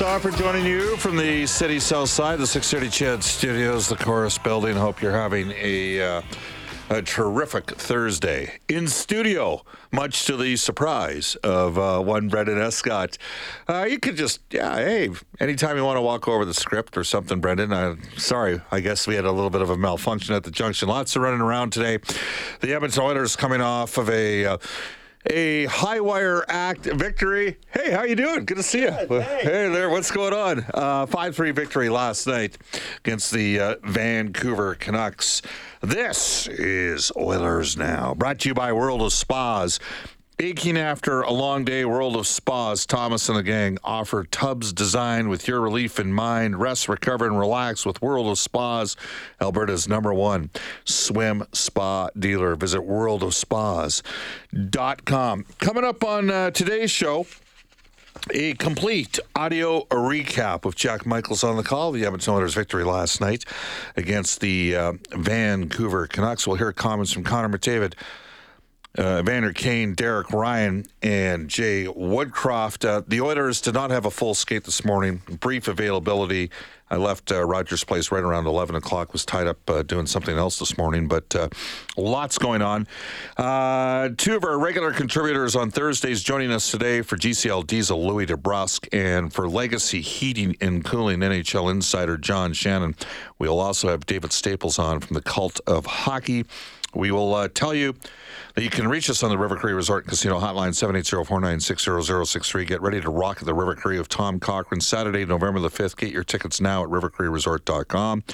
Stauffer 0.00 0.30
joining 0.30 0.64
you 0.64 0.96
from 0.96 1.14
the 1.14 1.46
city 1.46 1.78
south 1.78 2.08
side, 2.08 2.38
the 2.38 2.46
630 2.46 2.90
CHED 2.90 3.22
Studios, 3.22 3.86
the 3.86 3.96
Corus 3.96 4.38
Building. 4.38 4.74
Hope 4.74 5.02
you're 5.02 5.12
having 5.12 5.52
a 5.54 6.00
uh, 6.00 6.22
a 6.88 7.02
terrific 7.02 7.66
Thursday 7.72 8.60
in 8.66 8.88
studio, 8.88 9.62
much 9.92 10.24
to 10.24 10.38
the 10.38 10.56
surprise 10.56 11.36
of 11.44 11.78
uh, 11.78 12.00
one 12.00 12.28
Brendan 12.28 12.58
Escott. 12.58 13.18
Uh, 13.68 13.86
you 13.86 13.98
could 13.98 14.16
just, 14.16 14.40
yeah, 14.50 14.76
hey, 14.76 15.10
anytime 15.38 15.76
you 15.76 15.84
want 15.84 15.98
to 15.98 16.02
walk 16.02 16.26
over 16.28 16.46
the 16.46 16.54
script 16.54 16.96
or 16.96 17.04
something, 17.04 17.38
Brendan. 17.38 17.70
Uh, 17.70 17.96
sorry, 18.16 18.62
I 18.70 18.80
guess 18.80 19.06
we 19.06 19.16
had 19.16 19.26
a 19.26 19.32
little 19.32 19.50
bit 19.50 19.60
of 19.60 19.68
a 19.68 19.76
malfunction 19.76 20.34
at 20.34 20.44
the 20.44 20.50
junction. 20.50 20.88
Lots 20.88 21.14
of 21.14 21.20
running 21.20 21.42
around 21.42 21.74
today. 21.74 21.98
The 22.60 22.72
Edmonton 22.74 23.02
Oilers 23.02 23.36
coming 23.36 23.60
off 23.60 23.98
of 23.98 24.08
a. 24.08 24.58
A 25.26 25.66
high 25.66 26.00
wire 26.00 26.44
act 26.48 26.86
victory. 26.86 27.58
Hey, 27.72 27.90
how 27.90 28.04
you 28.04 28.16
doing? 28.16 28.46
Good 28.46 28.56
to 28.56 28.62
see 28.62 28.82
you. 28.82 28.90
hey 28.90 29.68
there, 29.68 29.90
what's 29.90 30.10
going 30.10 30.32
on? 30.32 30.64
Uh, 30.72 31.04
Five 31.04 31.36
three 31.36 31.50
victory 31.50 31.90
last 31.90 32.26
night 32.26 32.56
against 33.04 33.30
the 33.30 33.60
uh, 33.60 33.74
Vancouver 33.84 34.74
Canucks. 34.76 35.42
This 35.82 36.46
is 36.46 37.12
Oilers 37.18 37.76
now, 37.76 38.14
brought 38.14 38.38
to 38.40 38.48
you 38.48 38.54
by 38.54 38.72
World 38.72 39.02
of 39.02 39.12
Spas. 39.12 39.78
Aching 40.42 40.78
after 40.78 41.20
a 41.20 41.30
long 41.30 41.66
day, 41.66 41.84
World 41.84 42.16
of 42.16 42.26
Spas, 42.26 42.86
Thomas 42.86 43.28
and 43.28 43.36
the 43.36 43.42
gang 43.42 43.76
offer 43.84 44.24
tubs 44.24 44.72
designed 44.72 45.28
with 45.28 45.46
your 45.46 45.60
relief 45.60 46.00
in 46.00 46.14
mind. 46.14 46.58
Rest, 46.58 46.88
recover, 46.88 47.26
and 47.26 47.38
relax 47.38 47.84
with 47.84 48.00
World 48.00 48.26
of 48.26 48.38
Spas, 48.38 48.96
Alberta's 49.38 49.86
number 49.86 50.14
one 50.14 50.48
swim 50.86 51.44
spa 51.52 52.08
dealer. 52.18 52.56
Visit 52.56 52.80
worldofspas.com. 52.80 55.44
Coming 55.58 55.84
up 55.84 56.04
on 56.04 56.30
uh, 56.30 56.50
today's 56.52 56.90
show, 56.90 57.26
a 58.30 58.54
complete 58.54 59.18
audio 59.36 59.84
recap 59.90 60.64
of 60.64 60.74
Jack 60.74 61.04
Michaels 61.04 61.44
on 61.44 61.58
the 61.58 61.62
call. 61.62 61.92
The 61.92 62.06
Edmonton 62.06 62.32
Oilers' 62.32 62.54
victory 62.54 62.84
last 62.84 63.20
night 63.20 63.44
against 63.94 64.40
the 64.40 64.74
uh, 64.74 64.94
Vancouver 65.10 66.06
Canucks. 66.06 66.46
We'll 66.46 66.56
hear 66.56 66.72
comments 66.72 67.12
from 67.12 67.24
Connor 67.24 67.50
McDavid 67.50 67.92
uh, 68.98 69.22
Vander 69.22 69.52
Kane, 69.52 69.94
Derek 69.94 70.32
Ryan, 70.32 70.84
and 71.02 71.48
Jay 71.48 71.84
Woodcroft. 71.86 72.88
Uh, 72.88 73.02
the 73.06 73.20
Oilers 73.20 73.60
did 73.60 73.74
not 73.74 73.90
have 73.90 74.04
a 74.04 74.10
full 74.10 74.34
skate 74.34 74.64
this 74.64 74.84
morning. 74.84 75.22
Brief 75.40 75.68
availability. 75.68 76.50
I 76.92 76.96
left 76.96 77.30
uh, 77.30 77.44
Rogers 77.44 77.84
Place 77.84 78.10
right 78.10 78.22
around 78.22 78.46
11 78.46 78.74
o'clock. 78.74 79.12
Was 79.12 79.24
tied 79.24 79.46
up 79.46 79.58
uh, 79.70 79.84
doing 79.84 80.06
something 80.06 80.36
else 80.36 80.58
this 80.58 80.76
morning, 80.76 81.06
but 81.06 81.34
uh, 81.36 81.48
lots 81.96 82.36
going 82.36 82.62
on. 82.62 82.88
Uh, 83.36 84.08
two 84.16 84.34
of 84.34 84.42
our 84.42 84.58
regular 84.58 84.92
contributors 84.92 85.54
on 85.54 85.70
Thursdays 85.70 86.20
joining 86.20 86.50
us 86.50 86.68
today 86.68 87.02
for 87.02 87.16
GCL 87.16 87.68
Diesel, 87.68 88.04
Louie 88.04 88.26
DeBrusk, 88.26 88.88
and 88.92 89.32
for 89.32 89.48
Legacy 89.48 90.00
Heating 90.00 90.56
and 90.60 90.84
Cooling, 90.84 91.20
NHL 91.20 91.70
insider 91.70 92.18
John 92.18 92.52
Shannon. 92.52 92.96
We'll 93.38 93.60
also 93.60 93.88
have 93.88 94.04
David 94.04 94.32
Staples 94.32 94.80
on 94.80 94.98
from 94.98 95.14
the 95.14 95.22
Cult 95.22 95.60
of 95.68 95.86
Hockey. 95.86 96.44
We 96.94 97.10
will 97.10 97.34
uh, 97.34 97.48
tell 97.48 97.74
you 97.74 97.96
that 98.54 98.62
you 98.62 98.70
can 98.70 98.88
reach 98.88 99.08
us 99.08 99.22
on 99.22 99.30
the 99.30 99.38
River 99.38 99.54
Cree 99.56 99.72
Resort 99.72 100.06
Casino 100.06 100.40
Hotline 100.40 100.70
780-496-0063. 100.70 102.66
Get 102.66 102.82
ready 102.82 103.00
to 103.00 103.08
rock 103.10 103.36
at 103.38 103.44
the 103.44 103.54
River 103.54 103.76
Cree 103.76 103.98
of 103.98 104.08
Tom 104.08 104.40
Cochrane 104.40 104.80
Saturday, 104.80 105.24
November 105.24 105.60
the 105.60 105.68
5th. 105.68 105.96
Get 105.96 106.10
your 106.12 106.24
tickets 106.24 106.60
now 106.60 106.82
at 106.82 106.88
rivercreeresort.com. 106.90 108.24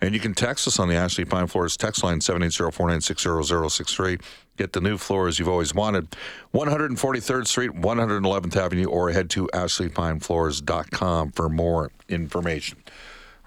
And 0.00 0.14
you 0.14 0.20
can 0.20 0.34
text 0.34 0.68
us 0.68 0.78
on 0.78 0.88
the 0.88 0.94
Ashley 0.94 1.24
Fine 1.24 1.48
Floors 1.48 1.76
text 1.76 2.04
line 2.04 2.20
780-496-0063. 2.20 4.22
Get 4.56 4.72
the 4.72 4.80
new 4.80 4.96
floors 4.96 5.40
you've 5.40 5.48
always 5.48 5.74
wanted. 5.74 6.14
143rd 6.54 7.48
Street, 7.48 7.72
111th 7.72 8.56
Avenue, 8.56 8.86
or 8.86 9.10
head 9.10 9.28
to 9.30 9.48
ashleyfinefloors.com 9.52 11.32
for 11.32 11.48
more 11.48 11.90
information. 12.08 12.78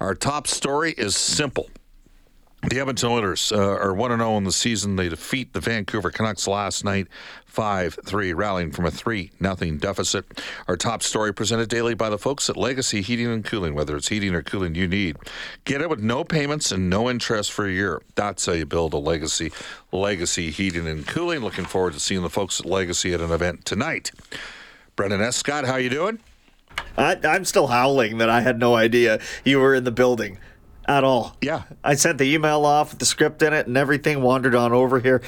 Our 0.02 0.14
top 0.14 0.48
story 0.48 0.94
is 0.98 1.16
simple. 1.16 1.70
The 2.64 2.80
Edmonton 2.80 3.10
Oilers 3.10 3.52
uh, 3.52 3.58
are 3.58 3.94
1 3.94 4.18
0 4.18 4.38
in 4.38 4.44
the 4.44 4.52
season. 4.52 4.96
They 4.96 5.10
defeat 5.10 5.54
the 5.54 5.60
Vancouver 5.60 6.10
Canucks 6.10 6.48
last 6.48 6.84
night 6.84 7.08
5 7.46 8.00
3, 8.04 8.34
rallying 8.34 8.72
from 8.72 8.86
a 8.86 8.92
3 8.92 9.32
0 9.40 9.56
deficit. 9.78 10.42
Our 10.68 10.76
top 10.76 11.04
story 11.04 11.34
presented 11.34 11.70
daily 11.70 11.94
by 11.94 12.10
the 12.10 12.18
folks 12.18 12.50
at 12.50 12.58
Legacy 12.58 13.02
Heating 13.02 13.28
and 13.28 13.46
Cooling, 13.46 13.76
whether 13.76 13.96
it's 13.96 14.08
heating 14.08 14.34
or 14.34 14.42
cooling 14.42 14.74
you 14.74 14.88
need. 14.88 15.18
Get 15.66 15.82
it 15.82 15.90
with 15.90 16.00
no 16.00 16.24
payments 16.24 16.72
and 16.72 16.90
no 16.90 17.12
interest 17.12 17.52
for 17.52 17.68
a 17.68 17.72
year. 17.72 18.02
That's 18.16 18.48
how 18.48 18.54
you 18.54 18.66
build 18.66 18.94
a 18.94 18.98
legacy. 18.98 19.52
Legacy 19.92 20.50
Heating 20.50 20.88
and 20.88 21.06
Cooling. 21.06 21.42
Looking 21.42 21.66
forward 21.66 21.94
to 21.94 22.00
seeing 22.00 22.24
the 22.24 22.30
folks 22.30 22.60
at 22.60 22.66
Legacy 22.66 23.14
at 23.14 23.22
an 23.22 23.32
event 23.32 23.66
tonight. 23.66 24.12
Brendan 24.96 25.22
Escott, 25.22 25.66
how 25.66 25.76
you 25.76 25.92
doing? 25.92 26.20
I, 26.98 27.18
I'm 27.24 27.46
still 27.46 27.68
howling 27.68 28.18
that 28.18 28.30
I 28.32 28.42
had 28.42 28.58
no 28.58 28.76
idea 28.76 29.20
you 29.46 29.60
were 29.60 29.76
in 29.76 29.84
the 29.84 29.92
building 29.92 30.40
at 30.88 31.04
all. 31.04 31.36
Yeah. 31.42 31.64
I 31.84 31.96
sent 31.96 32.18
the 32.18 32.34
email 32.34 32.66
off 32.66 32.92
with 32.92 33.00
the 33.00 33.06
script 33.06 33.42
in 33.42 33.54
it 33.54 33.68
and 33.68 33.78
everything, 33.78 34.22
wandered 34.22 34.56
on 34.56 34.74
over 34.74 35.00
here. 35.00 35.22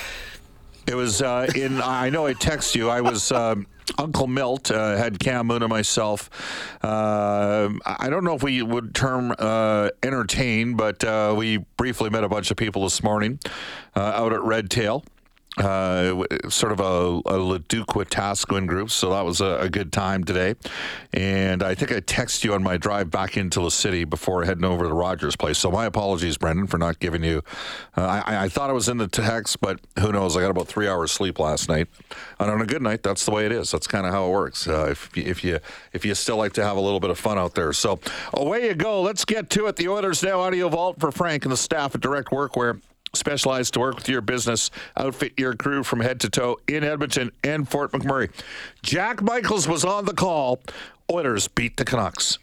It 0.88 0.96
was 0.96 1.22
uh, 1.22 1.48
in. 1.56 1.82
I 1.82 2.10
know 2.10 2.26
I 2.26 2.34
text 2.34 2.76
you. 2.76 2.90
I 2.90 3.02
was. 3.02 3.32
Um, 3.32 3.68
Uncle 3.98 4.28
Milt 4.28 4.70
uh, 4.70 4.96
had 4.98 5.20
Cam 5.20 5.48
Moon 5.48 5.64
and 5.64 5.70
myself. 5.70 6.30
Uh, 6.84 7.70
I 7.86 8.10
don't 8.10 8.24
know 8.24 8.36
if 8.36 8.44
we 8.44 8.62
would 8.62 8.94
term 8.94 9.34
uh, 9.38 9.90
entertain, 10.04 10.76
but 10.76 11.04
uh, 11.04 11.34
we 11.36 11.58
briefly 11.78 12.12
met 12.12 12.24
a 12.24 12.30
bunch 12.30 12.52
of 12.52 12.58
people 12.58 12.84
this 12.84 13.02
morning 13.02 13.40
uh, 13.96 14.00
out 14.00 14.32
at 14.32 14.44
Red 14.44 14.70
Tail 14.70 15.04
uh, 15.58 16.24
sort 16.48 16.72
of 16.72 16.80
a, 16.80 17.22
a 17.26 17.38
Leduc 17.38 17.88
Wetaskiwin 17.88 18.68
group, 18.68 18.92
so 18.92 19.10
that 19.10 19.26
was 19.26 19.42
a, 19.42 19.58
a, 19.62 19.70
good 19.70 19.92
time 19.92 20.24
today. 20.24 20.56
And 21.12 21.64
I 21.64 21.74
think 21.74 21.92
I 21.92 22.02
texted 22.02 22.44
you 22.44 22.54
on 22.54 22.62
my 22.62 22.78
drive 22.78 23.10
back 23.10 23.36
into 23.36 23.60
the 23.60 23.72
city 23.72 24.04
before 24.04 24.46
heading 24.46 24.64
over 24.64 24.88
to 24.88 24.94
Rogers 24.94 25.36
Place. 25.36 25.58
So 25.58 25.72
my 25.72 25.86
apologies, 25.86 26.38
Brendan, 26.38 26.68
for 26.68 26.78
not 26.78 27.00
giving 27.00 27.24
you. 27.24 27.42
Uh, 27.98 28.22
I, 28.26 28.44
I, 28.46 28.50
thought 28.50 28.70
I 28.70 28.74
was 28.74 28.88
in 28.88 28.98
the 28.98 29.08
text, 29.08 29.60
but 29.60 29.80
who 30.00 30.12
knows? 30.12 30.38
I 30.38 30.42
got 30.42 30.52
about 30.52 30.68
three 30.68 30.88
hours 30.88 31.12
sleep 31.12 31.40
last 31.40 31.68
night, 31.68 31.88
and 32.40 32.50
on 32.50 32.62
a 32.62 32.66
good 32.66 32.84
night, 32.84 33.02
that's 33.02 33.26
the 33.26 33.32
way 33.32 33.46
it 33.46 33.52
is. 33.52 33.72
That's 33.72 33.88
kind 33.88 34.06
of 34.06 34.14
how 34.14 34.28
it 34.28 34.32
works. 34.32 34.68
Uh, 34.68 34.88
if, 34.92 35.18
if 35.18 35.44
you 35.44 35.60
if 35.94 36.06
you 36.06 36.14
still 36.14 36.38
like 36.38 36.54
to 36.54 36.64
have 36.64 36.78
a 36.78 36.82
little 36.82 37.00
bit 37.00 37.10
of 37.10 37.18
fun 37.18 37.40
out 37.40 37.56
there, 37.56 37.74
so 37.74 38.00
away 38.34 38.68
you 38.68 38.76
go. 38.76 39.02
Let's 39.02 39.26
get 39.26 39.50
to 39.52 39.66
it. 39.66 39.76
The 39.76 39.90
Oilers 39.90 40.22
now 40.22 40.42
audio 40.42 40.70
vault 40.70 41.00
for 41.00 41.12
Frank 41.12 41.44
and 41.44 41.52
the 41.52 41.58
staff 41.58 41.96
at 41.96 42.02
Direct 42.02 42.30
Workwear 42.30 42.82
specialized 43.14 43.74
to 43.74 43.80
work 43.80 43.96
with 43.96 44.10
your 44.10 44.22
business, 44.22 44.72
outfit 44.98 45.34
your 45.38 45.56
crew 45.56 45.84
from 45.84 46.00
head 46.00 46.20
to 46.22 46.30
toe 46.30 46.60
in 46.68 46.84
Edmonton 46.84 47.32
and 47.44 47.68
Fort 47.68 47.92
McMurray. 47.92 48.30
Jack 48.82 49.22
Michaels 49.22 49.68
was 49.68 49.84
on 49.84 50.06
the 50.06 50.14
call. 50.14 50.60
Oilers 51.12 51.48
beat 51.48 51.78
the 51.78 51.86
Canucks. 51.86 52.38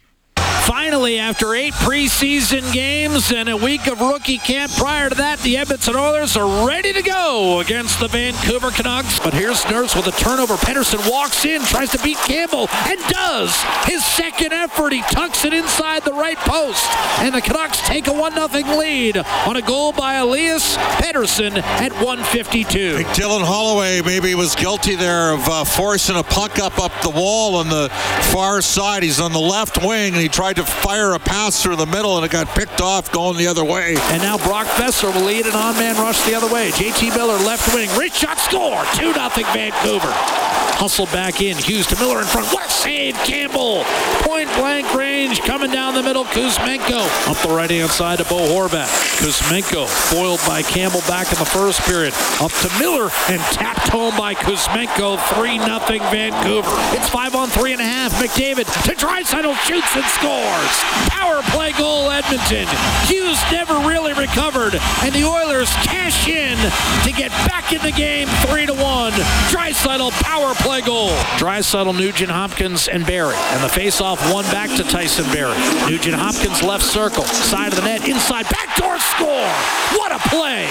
Finally, 0.67 1.17
after 1.17 1.55
eight 1.55 1.73
preseason 1.75 2.73
games 2.73 3.31
and 3.31 3.47
a 3.47 3.55
week 3.55 3.87
of 3.87 4.01
rookie 4.01 4.37
camp 4.37 4.69
prior 4.73 5.07
to 5.07 5.15
that, 5.15 5.39
the 5.39 5.55
Edmonton 5.55 5.95
Oilers 5.95 6.35
are 6.35 6.67
ready 6.67 6.91
to 6.91 7.01
go 7.01 7.61
against 7.61 8.01
the 8.01 8.09
Vancouver 8.09 8.69
Canucks. 8.71 9.17
But 9.17 9.33
here's 9.33 9.63
Nurse 9.69 9.95
with 9.95 10.07
a 10.07 10.11
turnover. 10.11 10.55
Pettersson 10.55 11.09
walks 11.09 11.45
in, 11.45 11.61
tries 11.61 11.91
to 11.91 12.03
beat 12.03 12.17
Campbell, 12.17 12.67
and 12.69 12.99
does. 13.07 13.55
His 13.85 14.03
second 14.03 14.51
effort, 14.51 14.91
he 14.91 15.01
tucks 15.03 15.45
it 15.45 15.53
inside 15.53 16.03
the 16.03 16.11
right 16.11 16.37
post. 16.39 16.85
And 17.19 17.33
the 17.33 17.41
Canucks 17.41 17.79
take 17.87 18.07
a 18.07 18.13
1 18.13 18.33
0 18.33 18.77
lead 18.77 19.17
on 19.17 19.55
a 19.55 19.61
goal 19.61 19.93
by 19.93 20.15
Elias 20.15 20.75
Pettersson 20.75 21.61
at 21.63 21.93
152. 21.93 23.05
Dylan 23.13 23.45
Holloway 23.45 24.01
maybe 24.01 24.35
was 24.35 24.53
guilty 24.53 24.95
there 24.95 25.31
of 25.31 25.47
uh, 25.47 25.63
forcing 25.63 26.17
a 26.17 26.23
puck 26.23 26.59
up 26.59 26.77
up 26.77 26.91
the 27.03 27.09
wall 27.09 27.55
on 27.55 27.69
the 27.69 27.87
far 28.33 28.61
side. 28.61 29.03
He's 29.03 29.21
on 29.21 29.31
the 29.31 29.39
left 29.39 29.81
wing, 29.81 30.11
and 30.11 30.21
he 30.21 30.27
tried 30.27 30.56
to 30.57 30.65
fire 30.65 31.13
a 31.13 31.19
pass 31.19 31.61
through 31.61 31.75
the 31.75 31.85
middle, 31.85 32.17
and 32.17 32.25
it 32.25 32.31
got 32.31 32.47
picked 32.47 32.81
off 32.81 33.11
going 33.11 33.37
the 33.37 33.45
other 33.45 33.63
way. 33.63 33.95
And 34.09 34.23
now 34.23 34.37
Brock 34.39 34.65
Boeser 34.67 35.13
will 35.13 35.21
lead 35.21 35.45
an 35.45 35.53
on-man 35.53 35.95
rush 35.97 36.19
the 36.25 36.33
other 36.33 36.51
way. 36.51 36.71
JT 36.71 37.15
Miller 37.15 37.37
left 37.45 37.73
wing, 37.75 37.89
reach 37.95 38.15
shot, 38.15 38.39
score, 38.39 38.83
2 38.95 39.13
0 39.13 39.29
Vancouver. 39.53 40.46
Hustled 40.75 41.11
back 41.11 41.41
in. 41.41 41.57
Hughes 41.57 41.87
to 41.87 41.95
Miller 41.97 42.19
in 42.19 42.25
front. 42.25 42.47
What 42.53 42.69
save, 42.69 43.15
Campbell. 43.25 43.83
Point 44.21 44.49
blank 44.55 44.93
range 44.93 45.41
coming 45.41 45.71
down 45.71 45.93
the 45.93 46.03
middle. 46.03 46.25
Kuzmenko 46.25 47.07
up 47.29 47.37
the 47.37 47.53
right 47.53 47.69
hand 47.69 47.89
side 47.89 48.19
to 48.19 48.25
Bo 48.25 48.37
Horvat. 48.47 48.87
Kuzmenko 49.19 49.87
foiled 49.87 50.39
by 50.47 50.61
Campbell 50.61 51.01
back 51.07 51.31
in 51.31 51.39
the 51.39 51.45
first 51.45 51.81
period. 51.81 52.13
Up 52.39 52.51
to 52.61 52.69
Miller 52.79 53.09
and 53.29 53.41
tapped 53.51 53.89
home 53.89 54.15
by 54.17 54.33
Kuzmenko. 54.35 55.17
3 55.35 55.59
0 55.59 55.79
Vancouver. 56.11 56.69
It's 56.95 57.09
5 57.09 57.35
on 57.35 57.49
3 57.49 57.73
and 57.73 57.81
a 57.81 57.85
half. 57.85 58.13
McDavid 58.21 58.65
to 58.85 58.95
Draisaitl 58.95 59.55
shoots 59.65 59.95
and 59.95 60.05
scores. 60.05 60.75
Power 61.09 61.41
play 61.51 61.71
goal 61.73 62.09
Edmonton. 62.11 62.67
Hughes 63.05 63.41
never 63.51 63.73
really 63.87 64.13
recovered 64.13 64.75
and 65.03 65.13
the 65.13 65.23
Oilers 65.23 65.69
cash 65.83 66.27
in 66.27 66.57
to 67.03 67.11
get 67.11 67.31
back 67.47 67.73
in 67.73 67.81
the 67.81 67.91
game 67.91 68.27
3 68.47 68.65
to 68.65 68.73
1. 68.73 69.11
Draisaitl 69.51 70.11
power 70.23 70.53
play 70.59 70.81
goal. 70.81 71.09
Draisaitl, 71.37 71.95
Nugent 71.97 72.31
Hopkins 72.31 72.87
and 72.87 73.05
Barrie. 73.05 73.35
And 73.35 73.63
the 73.63 73.69
face-off 73.69 74.21
one 74.33 74.45
back 74.45 74.69
to 74.77 74.83
Tyson 74.83 75.25
Barrie. 75.31 75.57
Nugent 75.89 76.15
Hopkins 76.15 76.63
left 76.63 76.83
circle, 76.83 77.23
side 77.23 77.73
of 77.73 77.75
the 77.75 77.85
net, 77.85 78.07
inside, 78.07 78.47
backdoor 78.49 78.99
score. 78.99 79.49
What 79.97 80.11
a 80.11 80.19
play. 80.29 80.67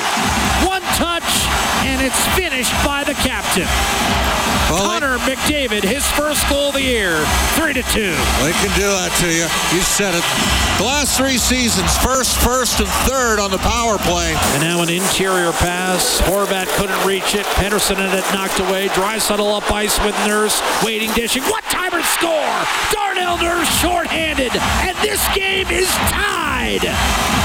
One 0.67 0.83
touch 0.95 1.47
and 1.87 2.03
it's 2.03 2.27
finished 2.35 2.73
by 2.85 3.05
the 3.05 3.15
captain. 3.15 3.69
Well, 4.69 4.83
they- 4.83 4.99
Connor 4.99 5.19
McDavid, 5.19 5.85
his 5.85 6.05
first 6.13 6.49
goal 6.49 6.69
of 6.69 6.75
the 6.75 6.83
year, 6.83 7.25
3 7.55 7.73
to 7.73 7.83
2. 7.83 8.15
They 8.43 8.53
can 8.53 8.75
do 8.75 8.89
that 8.91 9.13
to 9.21 9.29
you. 9.31 9.47
You 9.77 9.83
said 9.83 10.15
it. 10.15 10.25
The 10.79 10.85
last 10.85 11.17
three 11.17 11.39
seasons, 11.39 11.97
first, 11.99 12.37
first, 12.39 12.81
and 12.81 12.89
third 13.09 13.39
on 13.39 13.51
the 13.51 13.59
power 13.59 13.97
play. 13.99 14.35
And 14.53 14.63
now 14.63 14.83
an 14.83 14.91
interior 14.91 15.53
pass. 15.53 16.21
Horvat 16.23 16.67
couldn't 16.77 16.99
reach 17.07 17.35
it. 17.35 17.47
Pettersson 17.57 17.97
had 17.97 18.13
it 18.19 18.25
knocked 18.35 18.59
away. 18.59 18.89
Draisaitl 18.89 19.57
up 19.57 19.63
with 19.77 20.17
Nurse. 20.27 20.63
Waiting, 20.83 21.13
dishing. 21.13 21.43
What 21.45 21.63
timer 21.65 22.01
score? 22.03 22.65
Darnell 22.91 23.37
Nurse 23.37 23.69
shorthanded. 23.79 24.57
And 24.57 24.97
this 25.05 25.21
game 25.35 25.69
is 25.69 25.91
tied. 26.09 26.81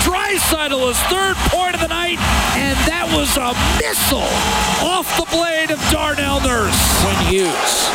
Draisaitl 0.08 0.90
is 0.90 0.98
third 1.12 1.36
point 1.52 1.76
of 1.76 1.82
the 1.82 1.90
night. 1.90 2.20
And 2.56 2.80
that 2.88 3.04
was 3.12 3.36
a 3.36 3.52
missile 3.84 4.32
off 4.80 5.12
the 5.20 5.28
blade 5.28 5.72
of 5.72 5.80
Darnell 5.92 6.40
Nurse. 6.40 6.80
Quinn 7.04 7.20
Hughes 7.28 7.92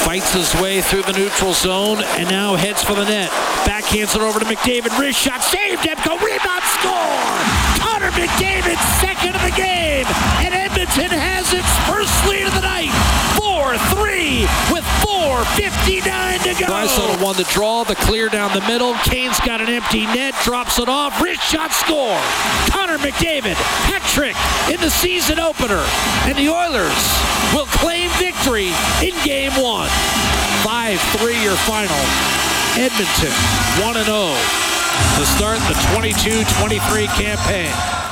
fights 0.00 0.32
his 0.32 0.54
way 0.62 0.80
through 0.80 1.02
the 1.02 1.12
neutral 1.12 1.52
zone 1.52 2.02
and 2.16 2.26
now 2.30 2.56
heads 2.56 2.82
for 2.82 2.94
the 2.94 3.04
net. 3.04 3.28
Backhands 3.68 4.16
it 4.16 4.22
over 4.22 4.40
to 4.40 4.46
McDavid. 4.46 4.98
Wrist 4.98 5.20
shot 5.20 5.44
saved. 5.44 5.82
Demko 5.82 6.16
rebound 6.24 6.64
score. 6.72 7.73
McDavid 8.14 8.78
second 9.02 9.34
of 9.34 9.42
the 9.42 9.54
game. 9.56 10.06
And 10.38 10.54
Edmonton 10.54 11.10
has 11.10 11.52
its 11.52 11.70
first 11.90 12.14
lead 12.30 12.46
of 12.46 12.54
the 12.54 12.62
night. 12.62 12.94
4-3 13.42 14.46
with 14.70 14.86
4.59 15.02 16.46
to 16.46 16.54
go. 16.54 16.70
Draisaitl 16.70 17.22
won 17.22 17.36
the 17.36 17.48
draw. 17.50 17.82
The 17.82 17.96
clear 17.96 18.28
down 18.28 18.54
the 18.54 18.64
middle. 18.70 18.94
Kane's 19.02 19.38
got 19.40 19.60
an 19.60 19.68
empty 19.68 20.06
net. 20.06 20.34
Drops 20.44 20.78
it 20.78 20.88
off. 20.88 21.20
Wrist 21.20 21.42
shot 21.42 21.72
score. 21.72 22.18
Connor 22.70 22.98
McDavid. 22.98 23.58
Hat 23.90 24.02
trick 24.14 24.38
in 24.70 24.80
the 24.80 24.90
season 24.90 25.40
opener. 25.40 25.82
And 26.30 26.38
the 26.38 26.48
Oilers 26.48 27.02
will 27.50 27.66
claim 27.82 28.10
victory 28.22 28.70
in 29.02 29.12
game 29.26 29.52
one. 29.58 29.90
5-3 30.62 31.42
your 31.42 31.58
final. 31.66 31.98
Edmonton 32.78 33.34
1-0 33.82 34.64
to 35.18 35.26
start 35.26 35.58
the 35.66 35.74
22-23 35.94 37.06
campaign. 37.18 38.03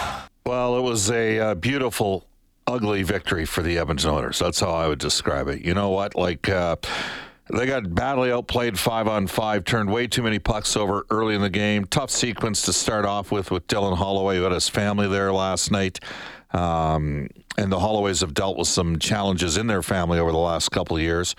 Well, 0.45 0.77
it 0.77 0.83
was 0.83 1.11
a 1.11 1.39
uh, 1.39 1.55
beautiful, 1.55 2.27
ugly 2.67 3.03
victory 3.03 3.45
for 3.45 3.63
the 3.63 3.79
Oilers. 3.79 4.39
That's 4.39 4.61
how 4.61 4.71
I 4.71 4.89
would 4.89 4.99
describe 4.99 5.49
it. 5.49 5.63
You 5.63 5.75
know 5.75 5.91
what? 5.91 6.15
Like, 6.17 6.49
uh, 6.49 6.77
they 7.53 7.67
got 7.67 7.95
badly 7.95 8.33
outplayed 8.33 8.79
five 8.79 9.07
on 9.07 9.27
five, 9.27 9.65
turned 9.65 9.93
way 9.93 10.07
too 10.07 10.23
many 10.23 10.39
pucks 10.39 10.77
over 10.77 11.07
early 11.11 11.35
in 11.35 11.43
the 11.43 11.51
game. 11.51 11.85
Tough 11.85 12.11
sequence 12.11 12.63
to 12.63 12.73
start 12.73 13.05
off 13.05 13.31
with 13.31 13.51
with 13.51 13.67
Dylan 13.67 13.97
Holloway, 13.97 14.39
who 14.39 14.45
had 14.45 14.53
his 14.53 14.69
family 14.69 15.07
there 15.09 15.33
last 15.33 15.71
night. 15.71 16.01
Um, 16.53 17.29
and 17.57 17.71
the 17.71 17.79
Holloways 17.79 18.21
have 18.21 18.35
dealt 18.35 18.57
with 18.57 18.69
some 18.69 18.99
challenges 18.99 19.57
in 19.57 19.67
their 19.67 19.83
family 19.83 20.19
over 20.19 20.33
the 20.33 20.39
last 20.39 20.71
couple 20.71 20.97
of 20.97 21.03
years. 21.03 21.35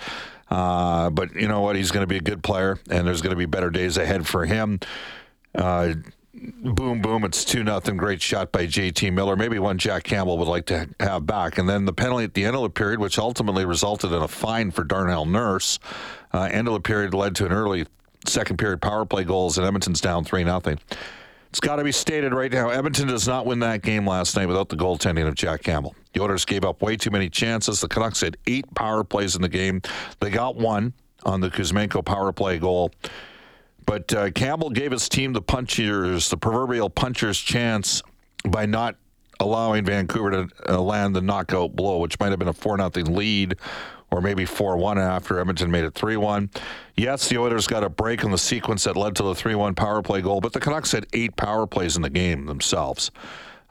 Uh, 0.50 1.10
but 1.10 1.34
you 1.36 1.48
know 1.48 1.62
what? 1.62 1.76
He's 1.76 1.92
going 1.92 2.04
to 2.04 2.08
be 2.08 2.18
a 2.18 2.22
good 2.22 2.44
player, 2.44 2.80
and 2.90 3.08
there's 3.08 3.22
going 3.22 3.32
to 3.32 3.38
be 3.38 3.46
better 3.46 3.70
days 3.70 3.98
ahead 3.98 4.28
for 4.28 4.46
him. 4.46 4.80
Uh, 5.56 5.94
boom, 6.64 7.02
boom. 7.02 7.24
It's 7.24 7.46
2 7.46 7.64
nothing. 7.64 7.98
Great 7.98 8.22
shot 8.22 8.52
by 8.52 8.66
JT 8.66 9.14
Miller. 9.14 9.36
Maybe 9.36 9.60
one 9.60 9.78
Jack 9.78 10.04
Campbell 10.04 10.38
would 10.38 10.48
like 10.48 10.66
to 10.68 10.90
have 11.00 11.26
back. 11.26 11.58
And 11.58 11.68
then 11.70 11.86
the 11.86 11.94
penalty 11.94 12.24
at 12.24 12.34
the 12.34 12.46
end 12.46 12.56
of 12.56 12.62
the 12.64 12.70
period, 12.70 13.00
which 13.00 13.18
ultimately 13.18 13.66
resulted 13.66 14.12
in 14.12 14.22
a 14.22 14.28
fine 14.28 14.72
for 14.72 14.84
Darnell 14.84 15.26
Nurse. 15.26 15.80
Uh, 16.34 16.50
end 16.52 16.68
of 16.68 16.74
the 16.74 16.80
period 16.80 17.14
led 17.14 17.36
to 17.36 17.46
an 17.46 17.52
early 17.52 17.86
second 18.26 18.58
period 18.58 18.82
power 18.82 19.06
play 19.06 19.24
goals, 19.24 19.58
and 19.58 19.66
Edmonton's 19.66 20.02
down 20.02 20.24
3 20.24 20.44
nothing. 20.44 20.80
It's 21.50 21.60
got 21.60 21.76
to 21.76 21.84
be 21.84 21.92
stated 21.92 22.34
right 22.34 22.52
now 22.52 22.70
Edmonton 22.70 23.08
does 23.08 23.28
not 23.28 23.46
win 23.46 23.60
that 23.60 23.84
game 23.84 24.08
last 24.08 24.36
night 24.36 24.48
without 24.48 24.70
the 24.70 24.76
goaltending 24.76 25.28
of 25.28 25.36
Jack 25.36 25.62
Campbell. 25.62 25.94
The 26.14 26.22
Oilers 26.24 26.46
gave 26.46 26.66
up 26.66 26.82
way 26.82 26.98
too 26.98 27.12
many 27.12 27.30
chances. 27.30 27.80
The 27.80 27.88
Canucks 27.88 28.22
had 28.22 28.38
eight 28.48 28.66
power 28.74 29.04
plays 29.04 29.36
in 29.36 29.44
the 29.44 29.50
game. 29.50 29.82
They 30.20 30.32
got 30.32 30.56
one 30.56 30.94
on 31.26 31.42
the 31.42 31.52
Kuzmenko 31.52 32.04
power 32.04 32.32
play 32.32 32.58
goal. 32.58 32.92
But 33.86 34.14
uh, 34.14 34.32
Campbell 34.32 34.70
gave 34.70 34.92
his 34.92 35.10
team 35.10 35.34
the 35.34 35.42
punchers, 35.42 36.30
the 36.30 36.38
proverbial 36.38 36.90
puncher's 36.90 37.40
chance 37.40 38.02
by 38.46 38.66
not 38.66 38.96
allowing 39.40 39.86
Vancouver 39.86 40.32
to 40.32 40.48
uh, 40.70 40.82
land 40.82 41.16
the 41.16 41.22
knockout 41.22 41.76
blow, 41.76 42.00
which 42.00 42.20
might 42.20 42.30
have 42.30 42.40
been 42.40 42.48
a 42.48 42.54
4 42.54 42.78
0 42.78 42.90
lead 43.08 43.56
or 44.12 44.22
maybe 44.22 44.46
4 44.46 44.78
1 44.78 45.00
after 45.00 45.40
Edmonton 45.40 45.72
made 45.72 45.84
it 45.84 45.94
3 45.94 46.18
1. 46.18 46.50
Yes, 46.96 47.28
the 47.30 47.38
Oilers 47.38 47.68
got 47.68 47.84
a 47.84 47.90
break 47.90 48.24
in 48.24 48.32
the 48.32 48.38
sequence 48.38 48.84
that 48.84 48.96
led 48.96 49.16
to 49.16 49.24
the 49.24 49.36
3 49.36 49.56
1 49.56 49.76
power 49.76 50.02
play 50.02 50.22
goal, 50.22 50.40
but 50.40 50.54
the 50.54 50.60
Canucks 50.60 50.92
had 50.92 51.08
eight 51.14 51.36
power 51.36 51.66
plays 51.66 51.96
in 51.96 52.02
the 52.02 52.10
game 52.10 52.46
themselves. 52.46 53.12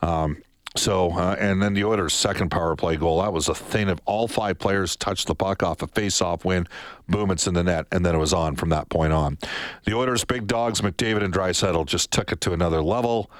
Um, 0.02 0.42
so, 0.74 1.12
uh, 1.12 1.36
and 1.38 1.62
then 1.62 1.74
the 1.74 1.84
Oilers' 1.84 2.14
second 2.14 2.50
power 2.50 2.74
play 2.76 2.96
goal, 2.96 3.20
that 3.20 3.32
was 3.32 3.48
a 3.48 3.54
thing 3.54 3.88
of 3.90 4.00
all 4.06 4.26
five 4.26 4.58
players 4.58 4.96
touched 4.96 5.26
the 5.26 5.34
puck 5.34 5.62
off 5.62 5.82
a 5.82 5.86
face-off 5.86 6.44
win. 6.44 6.66
Boom, 7.08 7.30
it's 7.30 7.46
in 7.46 7.54
the 7.54 7.62
net, 7.62 7.86
and 7.92 8.06
then 8.06 8.14
it 8.14 8.18
was 8.18 8.32
on 8.32 8.56
from 8.56 8.70
that 8.70 8.88
point 8.88 9.12
on. 9.12 9.36
The 9.84 9.94
Oilers' 9.94 10.24
big 10.24 10.46
dogs, 10.46 10.80
McDavid 10.80 11.22
and 11.22 11.32
Draisaitl, 11.32 11.86
just 11.86 12.10
took 12.10 12.32
it 12.32 12.40
to 12.42 12.52
another 12.52 12.82
level. 12.82 13.30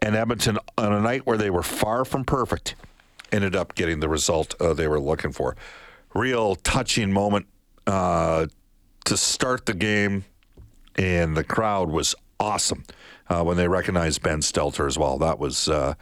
And 0.00 0.16
Edmonton, 0.16 0.58
on 0.78 0.92
a 0.92 1.00
night 1.00 1.26
where 1.26 1.36
they 1.36 1.50
were 1.50 1.62
far 1.62 2.06
from 2.06 2.24
perfect, 2.24 2.74
ended 3.30 3.54
up 3.54 3.74
getting 3.74 4.00
the 4.00 4.08
result 4.08 4.54
uh, 4.58 4.72
they 4.72 4.88
were 4.88 5.00
looking 5.00 5.32
for. 5.32 5.56
Real 6.14 6.56
touching 6.56 7.12
moment 7.12 7.46
uh, 7.86 8.46
to 9.04 9.16
start 9.18 9.66
the 9.66 9.74
game, 9.74 10.24
and 10.96 11.36
the 11.36 11.44
crowd 11.44 11.90
was 11.90 12.14
awesome 12.40 12.84
uh, 13.28 13.44
when 13.44 13.58
they 13.58 13.68
recognized 13.68 14.22
Ben 14.22 14.40
Stelter 14.40 14.86
as 14.86 14.96
well. 14.96 15.18
That 15.18 15.38
was 15.38 15.68
uh, 15.68 15.94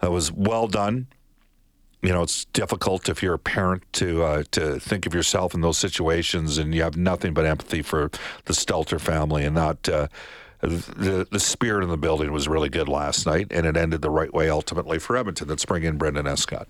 that 0.00 0.10
was 0.10 0.32
well 0.32 0.68
done. 0.68 1.06
You 2.02 2.12
know, 2.12 2.22
it's 2.22 2.44
difficult 2.46 3.08
if 3.08 3.22
you're 3.22 3.34
a 3.34 3.38
parent 3.38 3.82
to 3.94 4.22
uh, 4.22 4.44
to 4.52 4.78
think 4.78 5.06
of 5.06 5.14
yourself 5.14 5.54
in 5.54 5.62
those 5.62 5.78
situations, 5.78 6.58
and 6.58 6.74
you 6.74 6.82
have 6.82 6.96
nothing 6.96 7.32
but 7.32 7.46
empathy 7.46 7.82
for 7.82 8.10
the 8.44 8.52
Stelter 8.52 9.00
family, 9.00 9.44
and 9.44 9.54
not. 9.54 9.88
Uh, 9.88 10.08
the 10.60 11.26
the 11.30 11.40
spirit 11.40 11.82
in 11.82 11.90
the 11.90 11.96
building 11.98 12.32
was 12.32 12.48
really 12.48 12.70
good 12.70 12.88
last 12.88 13.26
night, 13.26 13.48
and 13.50 13.66
it 13.66 13.76
ended 13.76 14.00
the 14.00 14.08
right 14.08 14.32
way 14.32 14.48
ultimately 14.48 14.98
for 14.98 15.14
Edmonton. 15.14 15.48
Let's 15.48 15.66
bring 15.66 15.82
in 15.82 15.98
Brendan 15.98 16.26
Escott. 16.26 16.68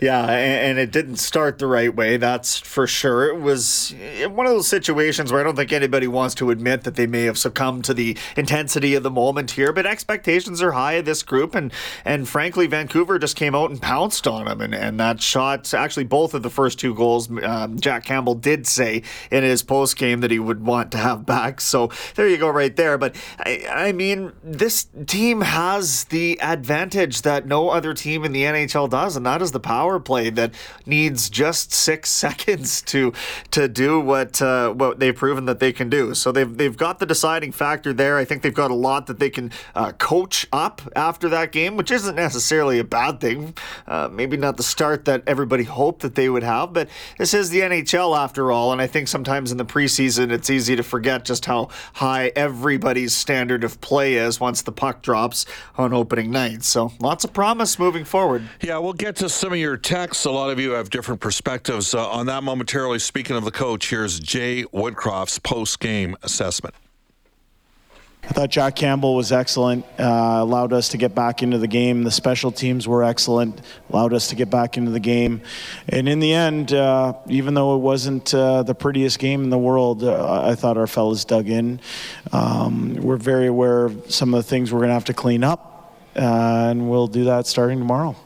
Yeah, 0.00 0.30
and, 0.30 0.78
it 0.78 0.90
didn't 0.90 1.16
start 1.16 1.58
the 1.58 1.66
right 1.66 1.94
way, 1.94 2.16
that's 2.16 2.58
for 2.58 2.86
sure. 2.86 3.28
It 3.28 3.40
was 3.40 3.94
one 4.28 4.46
of 4.46 4.52
those 4.52 4.68
situations 4.68 5.32
where 5.32 5.40
I 5.40 5.44
don't 5.44 5.56
think 5.56 5.72
anybody 5.72 6.06
wants 6.06 6.34
to 6.36 6.50
admit 6.50 6.82
that 6.82 6.96
they 6.96 7.06
may 7.06 7.22
have 7.22 7.38
succumbed 7.38 7.84
to 7.86 7.94
the 7.94 8.16
intensity 8.36 8.94
of 8.94 9.02
the 9.02 9.10
moment 9.10 9.52
here, 9.52 9.72
but 9.72 9.86
expectations 9.86 10.60
are 10.62 10.72
high 10.72 10.94
of 10.94 11.04
this 11.04 11.22
group, 11.22 11.54
and 11.54 11.72
and 12.04 12.28
frankly, 12.28 12.66
Vancouver 12.66 13.18
just 13.18 13.36
came 13.36 13.54
out 13.54 13.70
and 13.70 13.80
pounced 13.80 14.26
on 14.26 14.46
them, 14.46 14.60
and, 14.60 14.74
and 14.74 15.00
that 15.00 15.22
shot, 15.22 15.72
actually, 15.72 16.04
both 16.04 16.34
of 16.34 16.42
the 16.42 16.50
first 16.50 16.78
two 16.78 16.94
goals, 16.94 17.30
um, 17.42 17.78
Jack 17.78 18.04
Campbell 18.04 18.34
did 18.34 18.66
say 18.66 19.02
in 19.30 19.44
his 19.44 19.62
post 19.62 19.96
game 19.96 20.20
that 20.20 20.30
he 20.30 20.38
would 20.38 20.64
want 20.64 20.92
to 20.92 20.98
have 20.98 21.24
back. 21.26 21.60
So 21.60 21.90
there 22.14 22.28
you 22.28 22.36
go, 22.36 22.48
right 22.48 22.74
there. 22.74 22.98
But 22.98 23.16
I, 23.38 23.64
I 23.70 23.92
mean, 23.92 24.32
this 24.42 24.86
team 25.06 25.40
has 25.42 26.04
the 26.04 26.40
advantage 26.40 27.22
that 27.22 27.46
no 27.46 27.70
other 27.70 27.94
team 27.94 28.24
in 28.24 28.32
the 28.32 28.42
NHL 28.42 28.90
does, 28.90 29.16
and 29.16 29.24
that 29.26 29.42
is 29.42 29.52
the 29.52 29.60
power 29.64 29.98
play 29.98 30.30
that 30.30 30.54
needs 30.86 31.28
just 31.28 31.72
six 31.72 32.10
seconds 32.24 32.82
to 32.82 33.12
to 33.50 33.66
do 33.66 33.98
what 33.98 34.40
uh, 34.40 34.70
what 34.72 35.00
they've 35.00 35.16
proven 35.16 35.46
that 35.46 35.58
they 35.58 35.72
can 35.72 35.88
do. 35.88 36.14
So 36.14 36.30
they've 36.30 36.56
they've 36.56 36.76
got 36.76 36.98
the 37.00 37.06
deciding 37.06 37.52
factor 37.52 37.92
there. 37.92 38.16
I 38.18 38.24
think 38.24 38.42
they've 38.42 38.54
got 38.54 38.70
a 38.70 38.74
lot 38.74 39.06
that 39.06 39.18
they 39.18 39.30
can 39.30 39.50
uh, 39.74 39.92
coach 39.92 40.46
up 40.52 40.82
after 40.94 41.28
that 41.30 41.50
game, 41.50 41.76
which 41.76 41.90
isn't 41.90 42.14
necessarily 42.14 42.78
a 42.78 42.84
bad 42.84 43.20
thing. 43.20 43.54
Uh, 43.88 44.08
maybe 44.12 44.36
not 44.36 44.56
the 44.56 44.62
start 44.62 45.06
that 45.06 45.22
everybody 45.26 45.64
hoped 45.64 46.02
that 46.02 46.14
they 46.14 46.28
would 46.28 46.42
have, 46.42 46.72
but 46.72 46.88
this 47.18 47.32
is 47.32 47.50
the 47.50 47.60
NHL 47.60 48.16
after 48.16 48.52
all, 48.52 48.72
and 48.72 48.80
I 48.82 48.86
think 48.86 49.08
sometimes 49.08 49.50
in 49.50 49.58
the 49.58 49.64
preseason 49.64 50.30
it's 50.30 50.50
easy 50.50 50.76
to 50.76 50.82
forget 50.82 51.24
just 51.24 51.46
how 51.46 51.68
high 51.94 52.32
everybody's 52.36 53.14
standard 53.14 53.64
of 53.64 53.80
play 53.80 54.14
is 54.14 54.38
once 54.38 54.62
the 54.62 54.72
puck 54.72 55.02
drops 55.02 55.46
on 55.78 55.94
opening 55.94 56.30
night. 56.30 56.64
So 56.64 56.92
lots 57.00 57.24
of 57.24 57.32
promise 57.32 57.78
moving 57.78 58.04
forward. 58.04 58.48
Yeah, 58.60 58.78
we'll 58.78 58.92
get 58.92 59.16
to 59.16 59.28
some 59.28 59.53
of 59.54 59.60
your 59.60 59.76
texts. 59.76 60.24
A 60.24 60.30
lot 60.30 60.50
of 60.50 60.60
you 60.60 60.72
have 60.72 60.90
different 60.90 61.20
perspectives 61.20 61.94
uh, 61.94 62.08
on 62.10 62.26
that 62.26 62.42
momentarily. 62.42 62.98
Speaking 62.98 63.36
of 63.36 63.44
the 63.44 63.50
coach, 63.50 63.90
here's 63.90 64.20
Jay 64.20 64.64
Woodcroft's 64.64 65.38
post 65.38 65.80
game 65.80 66.16
assessment. 66.22 66.74
I 68.24 68.28
thought 68.28 68.48
Jack 68.48 68.76
Campbell 68.76 69.14
was 69.14 69.32
excellent, 69.32 69.84
uh, 69.98 70.38
allowed 70.40 70.72
us 70.72 70.88
to 70.90 70.96
get 70.96 71.14
back 71.14 71.42
into 71.42 71.58
the 71.58 71.66
game. 71.66 72.04
The 72.04 72.10
special 72.10 72.50
teams 72.50 72.88
were 72.88 73.04
excellent, 73.04 73.60
allowed 73.90 74.14
us 74.14 74.28
to 74.28 74.34
get 74.34 74.48
back 74.48 74.78
into 74.78 74.90
the 74.90 75.00
game. 75.00 75.42
And 75.90 76.08
in 76.08 76.20
the 76.20 76.32
end, 76.32 76.72
uh, 76.72 77.14
even 77.28 77.52
though 77.52 77.76
it 77.76 77.80
wasn't 77.80 78.32
uh, 78.32 78.62
the 78.62 78.74
prettiest 78.74 79.18
game 79.18 79.44
in 79.44 79.50
the 79.50 79.58
world, 79.58 80.02
uh, 80.02 80.42
I 80.42 80.54
thought 80.54 80.78
our 80.78 80.86
fellas 80.86 81.26
dug 81.26 81.50
in. 81.50 81.80
Um, 82.32 82.94
we're 82.94 83.18
very 83.18 83.46
aware 83.46 83.84
of 83.84 84.10
some 84.10 84.32
of 84.32 84.42
the 84.42 84.48
things 84.48 84.72
we're 84.72 84.80
going 84.80 84.88
to 84.88 84.94
have 84.94 85.04
to 85.06 85.14
clean 85.14 85.44
up, 85.44 85.94
uh, 86.16 86.68
and 86.70 86.88
we'll 86.88 87.08
do 87.08 87.24
that 87.24 87.46
starting 87.46 87.78
tomorrow. 87.78 88.16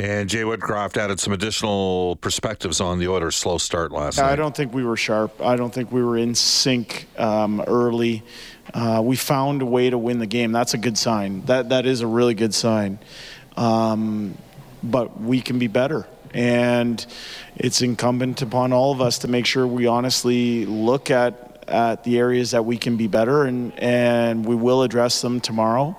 And 0.00 0.30
Jay 0.30 0.44
Woodcroft 0.44 0.96
added 0.96 1.20
some 1.20 1.34
additional 1.34 2.16
perspectives 2.16 2.80
on 2.80 2.98
the 2.98 3.08
Oilers' 3.08 3.36
slow 3.36 3.58
start 3.58 3.92
last 3.92 4.18
I 4.18 4.22
night. 4.22 4.32
I 4.32 4.36
don't 4.36 4.56
think 4.56 4.72
we 4.72 4.82
were 4.82 4.96
sharp. 4.96 5.42
I 5.42 5.56
don't 5.56 5.74
think 5.74 5.92
we 5.92 6.02
were 6.02 6.16
in 6.16 6.34
sync 6.34 7.06
um, 7.18 7.60
early. 7.66 8.22
Uh, 8.72 9.02
we 9.04 9.16
found 9.16 9.60
a 9.60 9.66
way 9.66 9.90
to 9.90 9.98
win 9.98 10.18
the 10.18 10.26
game. 10.26 10.52
That's 10.52 10.72
a 10.72 10.78
good 10.78 10.96
sign. 10.96 11.42
That 11.42 11.68
that 11.68 11.84
is 11.84 12.00
a 12.00 12.06
really 12.06 12.32
good 12.32 12.54
sign. 12.54 12.98
Um, 13.58 14.38
but 14.82 15.20
we 15.20 15.42
can 15.42 15.58
be 15.58 15.66
better, 15.66 16.06
and 16.32 17.04
it's 17.56 17.82
incumbent 17.82 18.40
upon 18.40 18.72
all 18.72 18.92
of 18.92 19.02
us 19.02 19.18
to 19.18 19.28
make 19.28 19.44
sure 19.44 19.66
we 19.66 19.86
honestly 19.86 20.64
look 20.64 21.10
at 21.10 21.62
at 21.68 22.04
the 22.04 22.18
areas 22.18 22.52
that 22.52 22.64
we 22.64 22.78
can 22.78 22.96
be 22.96 23.06
better, 23.06 23.44
and 23.44 23.78
and 23.78 24.46
we 24.46 24.54
will 24.54 24.82
address 24.82 25.20
them 25.20 25.42
tomorrow. 25.42 25.94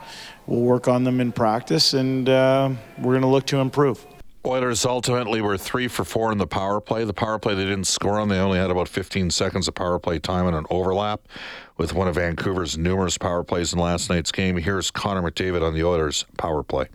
We'll 0.51 0.59
work 0.59 0.89
on 0.89 1.05
them 1.05 1.21
in 1.21 1.31
practice, 1.31 1.93
and 1.93 2.27
uh, 2.27 2.71
we're 2.97 3.13
going 3.13 3.21
to 3.21 3.27
look 3.27 3.45
to 3.45 3.59
improve. 3.59 4.05
Oilers 4.45 4.85
ultimately 4.85 5.39
were 5.39 5.57
three 5.57 5.87
for 5.87 6.03
four 6.03 6.29
in 6.29 6.39
the 6.39 6.45
power 6.45 6.81
play. 6.81 7.05
The 7.05 7.13
power 7.13 7.39
play 7.39 7.55
they 7.55 7.63
didn't 7.63 7.85
score 7.85 8.19
on, 8.19 8.27
they 8.27 8.37
only 8.37 8.59
had 8.59 8.69
about 8.69 8.89
15 8.89 9.31
seconds 9.31 9.69
of 9.69 9.75
power 9.75 9.97
play 9.97 10.19
time 10.19 10.47
and 10.47 10.57
an 10.57 10.65
overlap 10.69 11.21
with 11.77 11.93
one 11.93 12.09
of 12.09 12.15
Vancouver's 12.15 12.77
numerous 12.77 13.17
power 13.17 13.45
plays 13.45 13.71
in 13.71 13.79
last 13.79 14.09
night's 14.09 14.29
game. 14.29 14.57
Here's 14.57 14.91
Connor 14.91 15.21
McDavid 15.21 15.65
on 15.65 15.73
the 15.73 15.85
Oilers' 15.85 16.25
power 16.37 16.63
play. 16.63 16.87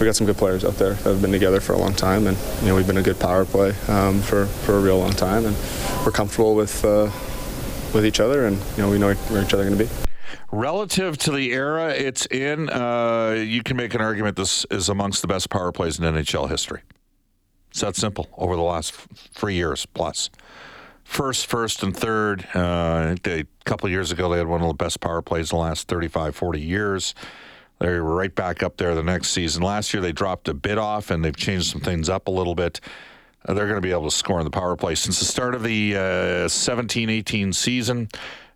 We 0.00 0.06
got 0.06 0.16
some 0.16 0.26
good 0.26 0.36
players 0.36 0.64
out 0.64 0.74
there 0.74 0.94
that 0.94 1.04
have 1.04 1.22
been 1.22 1.30
together 1.30 1.60
for 1.60 1.74
a 1.74 1.78
long 1.78 1.94
time, 1.94 2.26
and 2.26 2.36
you 2.62 2.66
know 2.66 2.74
we've 2.74 2.88
been 2.88 2.96
a 2.96 3.02
good 3.02 3.20
power 3.20 3.44
play 3.44 3.76
um, 3.86 4.22
for 4.22 4.46
for 4.46 4.76
a 4.76 4.80
real 4.80 4.98
long 4.98 5.12
time, 5.12 5.46
and 5.46 5.56
we're 6.04 6.10
comfortable 6.10 6.56
with 6.56 6.84
uh, 6.84 7.12
with 7.94 8.04
each 8.04 8.18
other, 8.18 8.46
and 8.46 8.56
you 8.76 8.82
know 8.82 8.90
we 8.90 8.98
know 8.98 9.14
where 9.14 9.44
each 9.44 9.54
other 9.54 9.62
are 9.62 9.66
going 9.66 9.78
to 9.78 9.84
be. 9.84 10.13
Relative 10.54 11.18
to 11.18 11.32
the 11.32 11.52
era 11.52 11.88
it's 11.88 12.26
in, 12.26 12.70
uh, 12.70 13.44
you 13.44 13.60
can 13.64 13.76
make 13.76 13.92
an 13.92 14.00
argument 14.00 14.36
this 14.36 14.64
is 14.70 14.88
amongst 14.88 15.20
the 15.20 15.26
best 15.26 15.50
power 15.50 15.72
plays 15.72 15.98
in 15.98 16.04
NHL 16.04 16.48
history. 16.48 16.82
It's 17.70 17.80
that 17.80 17.96
simple 17.96 18.28
over 18.38 18.54
the 18.54 18.62
last 18.62 18.92
three 19.32 19.54
years 19.54 19.84
plus. 19.84 20.30
First, 21.02 21.48
first, 21.48 21.82
and 21.82 21.94
third. 21.94 22.46
Uh, 22.54 23.16
they, 23.24 23.40
a 23.40 23.46
couple 23.64 23.88
years 23.88 24.12
ago, 24.12 24.28
they 24.28 24.38
had 24.38 24.46
one 24.46 24.62
of 24.62 24.68
the 24.68 24.74
best 24.74 25.00
power 25.00 25.22
plays 25.22 25.50
in 25.50 25.58
the 25.58 25.62
last 25.62 25.88
35, 25.88 26.36
40 26.36 26.60
years. 26.60 27.16
They 27.80 27.88
were 27.88 28.14
right 28.14 28.32
back 28.32 28.62
up 28.62 28.76
there 28.76 28.94
the 28.94 29.02
next 29.02 29.30
season. 29.30 29.60
Last 29.60 29.92
year, 29.92 30.00
they 30.00 30.12
dropped 30.12 30.46
a 30.46 30.54
bit 30.54 30.78
off 30.78 31.10
and 31.10 31.24
they've 31.24 31.34
changed 31.34 31.72
some 31.72 31.80
things 31.80 32.08
up 32.08 32.28
a 32.28 32.30
little 32.30 32.54
bit. 32.54 32.80
Uh, 33.44 33.54
they're 33.54 33.66
going 33.66 33.74
to 33.74 33.86
be 33.86 33.90
able 33.90 34.04
to 34.04 34.16
score 34.16 34.38
in 34.38 34.44
the 34.44 34.52
power 34.52 34.76
play. 34.76 34.94
Since 34.94 35.18
the 35.18 35.24
start 35.24 35.56
of 35.56 35.64
the 35.64 36.46
17 36.48 37.10
18 37.10 37.52
season, 37.52 38.08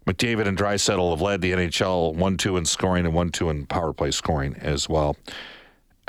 McDavid 0.08 0.46
and 0.46 0.56
Draisaitl 0.56 1.10
have 1.10 1.20
led 1.20 1.42
the 1.42 1.52
NHL 1.52 2.14
1 2.14 2.36
2 2.38 2.56
in 2.56 2.64
scoring 2.64 3.04
and 3.04 3.14
1 3.14 3.30
2 3.30 3.50
in 3.50 3.66
power 3.66 3.92
play 3.92 4.10
scoring 4.10 4.56
as 4.60 4.88
well. 4.88 5.16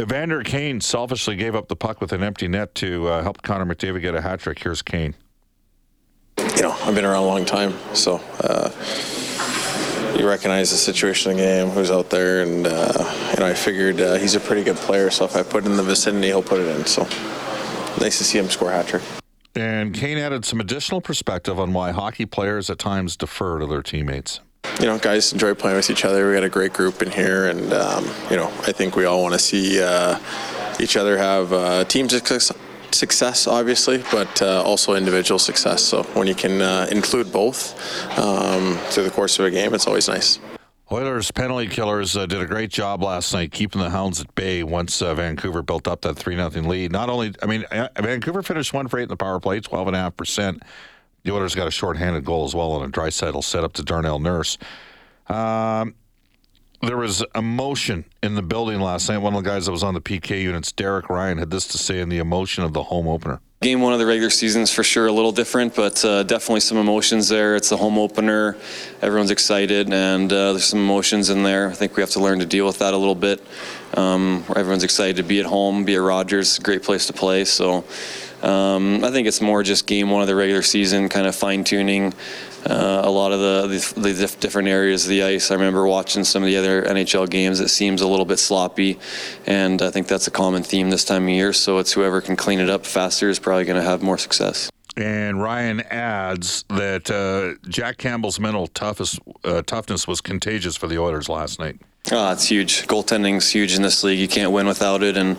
Evander 0.02 0.42
Kane 0.42 0.80
selfishly 0.80 1.36
gave 1.36 1.54
up 1.54 1.68
the 1.68 1.76
puck 1.76 2.00
with 2.00 2.14
an 2.14 2.24
empty 2.24 2.48
net 2.48 2.74
to 2.76 3.10
uh, 3.10 3.22
help 3.22 3.42
Connor 3.42 3.66
McDavid 3.66 4.02
get 4.02 4.16
a 4.16 4.22
hat 4.22 4.40
trick. 4.40 4.60
Here's 4.60 4.82
Kane. 4.82 5.16
You 6.38 6.62
know, 6.62 6.72
I've 6.72 6.96
been 6.96 7.04
around 7.04 7.24
a 7.24 7.28
long 7.28 7.44
time, 7.44 7.74
so 7.94 8.22
uh, 8.40 8.72
you 10.18 10.26
recognize 10.26 10.72
the 10.72 10.78
situation 10.78 11.32
of 11.32 11.38
the 11.38 11.44
game, 11.44 11.68
who's 11.68 11.92
out 11.92 12.10
there, 12.10 12.44
and 12.44 12.66
uh, 12.66 13.32
you 13.34 13.42
know, 13.42 13.48
I 13.48 13.54
figured 13.54 14.00
uh, 14.00 14.16
he's 14.16 14.36
a 14.36 14.40
pretty 14.40 14.64
good 14.64 14.78
player, 14.78 15.10
so 15.10 15.26
if 15.26 15.36
I 15.36 15.44
put 15.44 15.66
in 15.66 15.76
the 15.76 15.84
vicinity, 15.84 16.28
he'll 16.28 16.42
put 16.42 16.62
it 16.62 16.68
in. 16.74 16.86
So 16.86 17.04
nice 18.00 18.18
to 18.20 18.24
see 18.24 18.38
him 18.38 18.50
score 18.50 18.72
a 18.72 18.76
hat 18.76 18.88
trick. 18.88 19.19
And 19.60 19.94
Kane 19.94 20.18
added 20.18 20.46
some 20.46 20.62
additional 20.62 21.02
perspective 21.02 21.60
on 21.60 21.74
why 21.74 21.92
hockey 21.92 22.26
players 22.26 22.70
at 22.70 22.80
times 22.80 23.18
defer 23.18 23.60
to 23.60 23.66
their 23.66 23.82
teammates. 23.82 24.40
You 24.80 24.86
know, 24.86 24.98
guys 24.98 25.34
enjoy 25.34 25.54
playing 25.54 25.76
with 25.76 25.90
each 25.90 26.06
other. 26.06 26.30
We 26.30 26.36
got 26.36 26.46
a 26.46 26.50
great 26.50 26.72
group 26.72 27.02
in 27.02 27.12
here, 27.12 27.48
and 27.48 27.74
um, 27.74 28.06
you 28.30 28.38
know, 28.38 28.48
I 28.62 28.72
think 28.72 28.96
we 28.96 29.04
all 29.04 29.22
want 29.22 29.34
to 29.34 29.40
see 29.40 29.82
uh, 29.82 30.18
each 30.80 30.96
other 30.96 31.18
have 31.18 31.52
uh, 31.52 31.84
team 31.84 32.08
success, 32.08 32.54
success, 32.92 33.48
obviously, 33.48 34.02
but 34.12 34.42
uh, 34.42 34.64
also 34.64 34.94
individual 34.94 35.40
success. 35.40 35.84
So 35.84 36.04
when 36.14 36.28
you 36.28 36.36
can 36.36 36.62
uh, 36.62 36.88
include 36.90 37.34
both 37.34 37.74
um, 38.18 38.78
through 38.92 39.04
the 39.04 39.12
course 39.12 39.40
of 39.40 39.46
a 39.46 39.52
game, 39.52 39.74
it's 39.74 39.88
always 39.88 40.08
nice. 40.08 40.40
Oilers 40.92 41.30
penalty 41.30 41.68
killers 41.68 42.18
uh, 42.18 42.26
did 42.26 42.42
a 42.42 42.48
great 42.48 42.72
job 42.72 43.04
last 43.04 43.32
night 43.32 43.52
keeping 43.52 43.80
the 43.80 43.92
Hounds 43.92 44.20
at 44.20 44.34
bay 44.34 44.64
once 44.64 45.04
uh, 45.04 45.14
Vancouver 45.14 45.62
built 45.62 45.88
up 45.88 46.02
that 46.02 46.16
3 46.16 46.36
0 46.36 46.50
lead. 46.68 46.92
Not 46.92 47.10
only, 47.10 47.34
I 47.44 47.46
mean, 47.46 47.64
uh, 47.66 47.90
Vancouver 48.00 48.42
finished 48.42 48.74
1 48.74 48.88
for 48.88 48.98
8 48.98 49.04
in 49.04 49.10
the 49.10 49.16
power 49.16 49.40
play, 49.40 49.60
12.5%. 49.60 50.62
The 51.24 51.32
Oilers 51.32 51.54
got 51.54 51.68
a 51.68 51.72
shorthanded 51.72 52.26
goal 52.26 52.44
as 52.44 52.56
well 52.56 52.72
on 52.72 52.84
a 52.84 52.92
Draisaitl 52.92 53.44
set 53.44 53.64
up 53.64 53.74
to 53.74 53.84
Darnell 53.84 54.18
Nurse. 54.18 54.58
Um, 55.28 55.94
there 56.82 56.98
was 56.98 57.24
emotion 57.36 58.06
in 58.24 58.34
the 58.34 58.42
building 58.42 58.80
last 58.80 59.10
night. 59.10 59.20
One 59.20 59.36
of 59.36 59.44
the 59.44 59.50
guys 59.50 59.68
that 59.68 59.72
was 59.72 59.84
on 59.84 59.94
the 59.94 60.02
PK 60.02 60.42
units, 60.42 60.72
Derek 60.72 61.08
Ryan, 61.08 61.38
had 61.38 61.52
this 61.52 61.68
to 61.68 61.78
say 61.78 62.00
in 62.00 62.10
the 62.10 62.18
emotion 62.18 62.64
of 62.64 62.74
the 62.74 62.84
home 62.84 63.08
opener. 63.08 63.42
Game 63.62 63.82
one 63.82 63.92
of 63.92 64.00
the 64.00 64.06
regular 64.06 64.30
season 64.30 64.62
is 64.62 64.72
for 64.72 64.86
sure 64.86 65.08
a 65.08 65.12
little 65.12 65.34
different, 65.34 65.76
but 65.76 66.06
uh, 66.06 66.24
definitely 66.24 66.62
some 66.62 66.78
emotions 66.78 67.28
there. 67.28 67.58
It's 67.58 67.68
the 67.68 67.76
home 67.76 67.98
opener. 67.98 68.56
Everyone's 69.02 69.32
excited, 69.32 69.92
and 69.92 70.32
uh, 70.32 70.54
there's 70.54 70.64
some 70.64 70.80
emotions 70.80 71.30
in 71.30 71.44
there. 71.44 71.68
I 71.68 71.74
think 71.74 71.98
we 71.98 72.02
have 72.02 72.12
to 72.12 72.22
learn 72.22 72.40
to 72.40 72.46
deal 72.46 72.66
with 72.66 72.80
that 72.80 72.94
a 72.94 72.98
little 72.98 73.16
bit. 73.16 73.44
Um, 73.94 74.44
everyone's 74.56 74.84
excited 74.84 75.18
to 75.18 75.24
be 75.24 75.40
at 75.40 75.46
home, 75.46 75.84
be 75.84 75.96
at 75.96 76.02
Rogers, 76.02 76.60
great 76.60 76.84
place 76.84 77.08
to 77.08 77.14
play. 77.14 77.46
So 77.46 77.84
um, 78.42 79.04
I 79.04 79.12
think 79.12 79.28
it's 79.28 79.42
more 79.42 79.64
just 79.64 79.88
game 79.88 80.10
one 80.10 80.22
of 80.22 80.28
the 80.28 80.36
regular 80.36 80.62
season, 80.62 81.10
kind 81.10 81.28
of 81.28 81.36
fine 81.36 81.64
tuning. 81.64 82.14
Uh, 82.66 83.02
a 83.06 83.10
lot 83.10 83.32
of 83.32 83.40
the, 83.40 83.94
the, 83.96 84.14
the 84.14 84.38
different 84.40 84.68
areas 84.68 85.06
of 85.06 85.10
the 85.10 85.24
ice. 85.24 85.50
I 85.50 85.54
remember 85.54 85.88
watching 85.88 86.26
some 86.26 86.44
of 86.44 86.48
the 86.48 86.58
other 86.58 86.84
NHL 86.84 87.30
games. 87.30 87.62
It 87.62 87.70
seems 87.70 88.02
a 88.02 88.08
little 88.08 88.26
bit 88.26 88.38
sloppy, 88.38 89.00
and 89.46 89.82
I 89.82 89.92
think 89.92 90.08
that's 90.08 90.28
a 90.28 90.32
common 90.32 90.64
theme 90.64 90.90
this 90.90 91.06
time 91.06 91.24
of 91.24 91.30
year. 91.30 91.54
So 91.54 91.78
it's 91.78 91.94
whoever 91.94 92.20
can 92.20 92.36
clean 92.36 92.60
it 92.60 92.70
up 92.70 92.86
faster 92.86 93.30
is 93.30 93.40
probably 93.40 93.64
going 93.64 93.82
to 93.82 93.88
have 93.88 94.02
more 94.02 94.18
success. 94.18 94.70
And 94.98 95.42
Ryan 95.42 95.80
adds 95.82 96.66
that 96.68 97.10
uh, 97.10 97.66
Jack 97.70 97.98
Campbell's 97.98 98.40
mental 98.40 98.68
toughest, 98.68 99.20
uh, 99.46 99.62
toughness 99.62 100.08
was 100.08 100.20
contagious 100.20 100.76
for 100.76 100.88
the 100.88 101.00
Oilers 101.00 101.30
last 101.30 101.60
night. 101.60 101.80
Oh, 102.12 102.32
it's 102.32 102.48
huge. 102.48 102.88
Goaltending's 102.88 103.52
huge 103.52 103.76
in 103.76 103.84
this 103.84 104.04
league. 104.04 104.18
You 104.18 104.28
can't 104.28 104.52
win 104.52 104.66
without 104.66 105.04
it, 105.04 105.16
and 105.16 105.38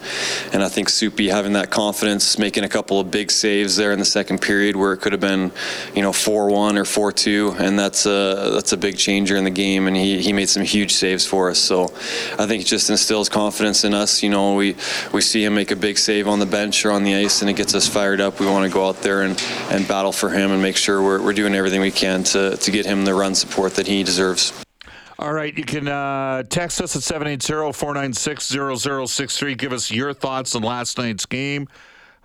and 0.52 0.62
I 0.62 0.68
think 0.68 0.88
Soupy 0.88 1.28
having 1.28 1.54
that 1.54 1.70
confidence, 1.70 2.38
making 2.38 2.62
a 2.62 2.68
couple 2.68 3.00
of 3.00 3.10
big 3.10 3.32
saves 3.32 3.74
there 3.74 3.90
in 3.90 3.98
the 3.98 4.04
second 4.04 4.40
period 4.40 4.76
where 4.76 4.92
it 4.92 4.98
could 4.98 5.10
have 5.10 5.20
been, 5.20 5.50
you 5.96 6.02
know, 6.02 6.12
four 6.12 6.48
one 6.48 6.78
or 6.78 6.84
four 6.84 7.10
two, 7.10 7.56
and 7.58 7.76
that's 7.76 8.06
a 8.06 8.52
that's 8.54 8.72
a 8.72 8.76
big 8.76 8.96
changer 8.96 9.34
in 9.34 9.42
the 9.42 9.50
game. 9.50 9.88
And 9.88 9.96
he, 9.96 10.22
he 10.22 10.32
made 10.32 10.48
some 10.48 10.62
huge 10.62 10.92
saves 10.92 11.26
for 11.26 11.50
us. 11.50 11.58
So 11.58 11.86
I 12.38 12.46
think 12.46 12.62
it 12.62 12.66
just 12.66 12.88
instills 12.88 13.28
confidence 13.28 13.82
in 13.82 13.92
us. 13.92 14.22
You 14.22 14.30
know, 14.30 14.54
we 14.54 14.76
we 15.12 15.22
see 15.22 15.44
him 15.44 15.56
make 15.56 15.72
a 15.72 15.76
big 15.76 15.98
save 15.98 16.28
on 16.28 16.38
the 16.38 16.46
bench 16.46 16.84
or 16.84 16.92
on 16.92 17.02
the 17.02 17.16
ice, 17.16 17.40
and 17.40 17.50
it 17.50 17.54
gets 17.54 17.74
us 17.74 17.88
fired 17.88 18.20
up. 18.20 18.38
We 18.38 18.46
want 18.46 18.64
to 18.64 18.72
go 18.72 18.86
out 18.88 19.02
there 19.02 19.22
and, 19.22 19.42
and 19.70 19.88
battle 19.88 20.12
for 20.12 20.30
him 20.30 20.52
and 20.52 20.62
make 20.62 20.76
sure 20.76 21.02
we're, 21.02 21.20
we're 21.20 21.32
doing 21.32 21.56
everything 21.56 21.80
we 21.80 21.90
can 21.90 22.22
to 22.24 22.56
to 22.56 22.70
get 22.70 22.86
him 22.86 23.04
the 23.04 23.14
run 23.14 23.34
support 23.34 23.74
that 23.74 23.88
he 23.88 24.04
deserves. 24.04 24.52
All 25.20 25.32
right, 25.34 25.56
you 25.56 25.64
can 25.64 25.86
uh, 25.86 26.42
text 26.44 26.80
us 26.80 26.96
at 26.96 27.02
780-496-0063. 27.02 29.58
Give 29.58 29.74
us 29.74 29.90
your 29.90 30.14
thoughts 30.14 30.56
on 30.56 30.62
last 30.62 30.96
night's 30.96 31.26
game. 31.26 31.68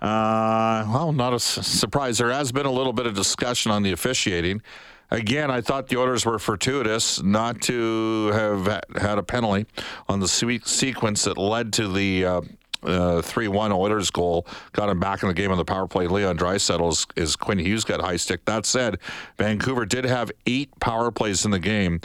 Uh, 0.00 0.82
well, 0.88 1.12
not 1.12 1.34
a 1.34 1.36
s- 1.36 1.66
surprise. 1.66 2.16
There 2.16 2.32
has 2.32 2.52
been 2.52 2.64
a 2.64 2.72
little 2.72 2.94
bit 2.94 3.06
of 3.06 3.14
discussion 3.14 3.70
on 3.70 3.82
the 3.82 3.92
officiating. 3.92 4.62
Again, 5.10 5.50
I 5.50 5.60
thought 5.60 5.88
the 5.88 5.98
Oilers 5.98 6.24
were 6.24 6.38
fortuitous 6.38 7.22
not 7.22 7.60
to 7.62 8.28
have 8.28 8.64
had 8.96 9.18
a 9.18 9.22
penalty 9.22 9.66
on 10.08 10.20
the 10.20 10.28
swe- 10.28 10.60
sequence 10.64 11.24
that 11.24 11.36
led 11.36 11.74
to 11.74 11.92
the 11.92 12.24
uh, 12.24 12.40
uh, 12.82 13.20
3-1 13.20 13.76
Oilers 13.76 14.10
goal. 14.10 14.46
Got 14.72 14.88
him 14.88 15.00
back 15.00 15.22
in 15.22 15.28
the 15.28 15.34
game 15.34 15.52
on 15.52 15.58
the 15.58 15.66
power 15.66 15.86
play. 15.86 16.06
Leon 16.06 16.38
Draisaitl 16.38 16.90
is, 16.90 17.06
is 17.14 17.36
Quinn 17.36 17.58
Hughes 17.58 17.84
got 17.84 18.00
high 18.00 18.16
stick. 18.16 18.46
That 18.46 18.64
said, 18.64 18.96
Vancouver 19.36 19.84
did 19.84 20.06
have 20.06 20.32
eight 20.46 20.70
power 20.80 21.10
plays 21.10 21.44
in 21.44 21.50
the 21.50 21.58
game. 21.58 22.00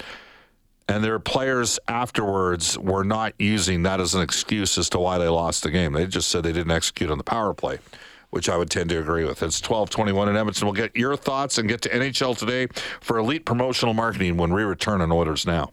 And 0.88 1.04
their 1.04 1.20
players 1.20 1.80
afterwards 1.88 2.78
were 2.78 3.04
not 3.04 3.34
using 3.40 3.84
that 3.84 4.02
as 4.02 4.14
an 4.14 4.22
excuse 4.22 4.78
as 4.78 4.90
to 4.90 5.00
why 5.00 5.18
they 5.18 5.28
lost 5.28 5.64
the 5.64 5.72
game. 5.72 5.94
They 5.94 6.06
just 6.06 6.30
said 6.30 6.44
they 6.44 6.52
didn't 6.52 6.72
execute 6.72 7.10
on 7.10 7.18
the 7.18 7.24
power 7.24 7.54
play, 7.54 7.80
which 8.30 8.50
I 8.50 8.58
would 8.58 8.70
tend 8.70 8.90
to 8.90 9.00
agree 9.00 9.24
with. 9.24 9.42
It's 9.44 9.62
1221 9.62 10.30
in 10.30 10.36
Edmonton. 10.36 10.66
We'll 10.66 10.74
get 10.74 10.96
your 10.96 11.16
thoughts 11.16 11.58
and 11.58 11.70
get 11.70 11.82
to 11.84 11.90
NHL 11.90 12.38
today 12.38 12.68
for 13.00 13.18
elite 13.18 13.46
promotional 13.46 13.94
marketing 13.94 14.38
when 14.38 14.54
we 14.54 14.64
return 14.64 15.02
on 15.02 15.12
Oilers 15.12 15.46
Now. 15.46 15.72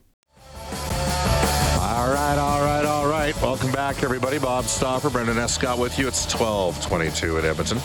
All 1.80 2.12
right, 2.14 2.38
all 2.38 2.60
right, 2.60 2.84
all 2.84 3.08
right. 3.08 3.34
Welcome 3.42 3.72
back, 3.72 4.02
everybody. 4.02 4.38
Bob 4.38 4.64
Stauffer, 4.64 5.10
Brendan 5.10 5.38
Escott 5.38 5.78
with 5.78 5.98
you. 5.98 6.06
It's 6.06 6.24
1222 6.32 7.38
at 7.38 7.44
Edmonton. 7.44 7.78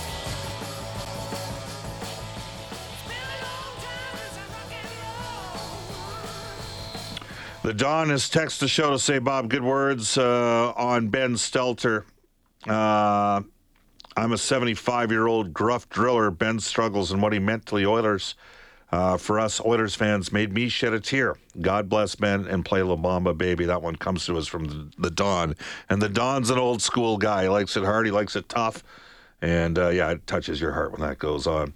The 7.64 7.74
Don 7.74 8.10
has 8.10 8.30
texted 8.30 8.60
the 8.60 8.68
show 8.68 8.92
to 8.92 9.00
say, 9.00 9.20
Bob, 9.20 9.50
good 9.50 9.64
words 9.64 10.18
uh, 10.18 10.74
on 10.76 11.08
Ben 11.08 11.36
Stelter. 11.36 12.04
Uh, 12.68 13.42
I'm 14.18 14.34
a 14.34 14.38
75 14.38 15.12
year 15.12 15.28
old 15.28 15.54
gruff 15.54 15.88
driller. 15.88 16.30
Ben 16.30 16.60
struggles 16.60 17.14
and 17.14 17.22
what 17.22 17.32
he 17.32 17.40
meant 17.40 17.66
to 17.68 17.78
the 17.78 17.86
Oilers. 17.86 18.36
Uh, 18.92 19.16
for 19.16 19.40
us 19.40 19.62
Oilers 19.62 19.96
fans, 19.96 20.34
made 20.34 20.52
me 20.52 20.68
shed 20.68 20.92
a 20.92 21.00
tear. 21.00 21.38
God 21.62 21.88
bless 21.88 22.16
Ben 22.16 22.46
and 22.48 22.66
play 22.66 22.84
La 22.84 22.98
Bamba 22.98 23.36
Baby. 23.36 23.64
That 23.64 23.82
one 23.82 23.96
comes 23.96 24.26
to 24.26 24.38
us 24.38 24.46
from 24.46 24.66
the, 24.66 24.92
the 24.98 25.10
Don. 25.10 25.56
And 25.90 26.02
the 26.02 26.10
Don's 26.10 26.50
an 26.50 26.60
old 26.60 26.82
school 26.82 27.16
guy. 27.18 27.44
He 27.44 27.50
likes 27.50 27.78
it 27.78 27.86
hard, 27.86 28.06
he 28.06 28.12
likes 28.12 28.36
it 28.36 28.50
tough. 28.50 28.84
And 29.42 29.80
uh, 29.80 29.88
yeah, 29.88 30.12
it 30.12 30.28
touches 30.28 30.60
your 30.60 30.74
heart 30.74 30.92
when 30.92 31.00
that 31.00 31.18
goes 31.18 31.48
on. 31.48 31.74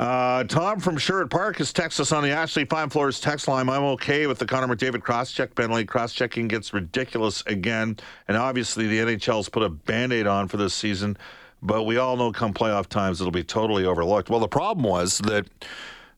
Uh, 0.00 0.44
Tom 0.44 0.80
from 0.80 0.96
Sherwood 0.96 1.30
Park 1.30 1.58
texted 1.58 2.00
us 2.00 2.10
on 2.10 2.22
the 2.22 2.30
Ashley 2.30 2.64
Fine 2.64 2.88
Floors 2.88 3.20
text 3.20 3.46
line. 3.46 3.68
I'm 3.68 3.82
okay 3.82 4.26
with 4.26 4.38
the 4.38 4.46
Connor 4.46 4.74
McDavid 4.74 5.02
cross 5.02 5.30
check 5.30 5.54
penalty. 5.54 5.84
Cross 5.84 6.14
checking 6.14 6.48
gets 6.48 6.72
ridiculous 6.72 7.42
again. 7.46 7.98
And 8.26 8.34
obviously, 8.38 8.86
the 8.86 8.98
NHL's 8.98 9.50
put 9.50 9.62
a 9.62 9.68
band 9.68 10.14
aid 10.14 10.26
on 10.26 10.48
for 10.48 10.56
this 10.56 10.72
season. 10.72 11.18
But 11.60 11.82
we 11.82 11.98
all 11.98 12.16
know 12.16 12.32
come 12.32 12.54
playoff 12.54 12.86
times, 12.86 13.20
it'll 13.20 13.30
be 13.30 13.44
totally 13.44 13.84
overlooked. 13.84 14.30
Well, 14.30 14.40
the 14.40 14.48
problem 14.48 14.88
was 14.88 15.18
that. 15.18 15.46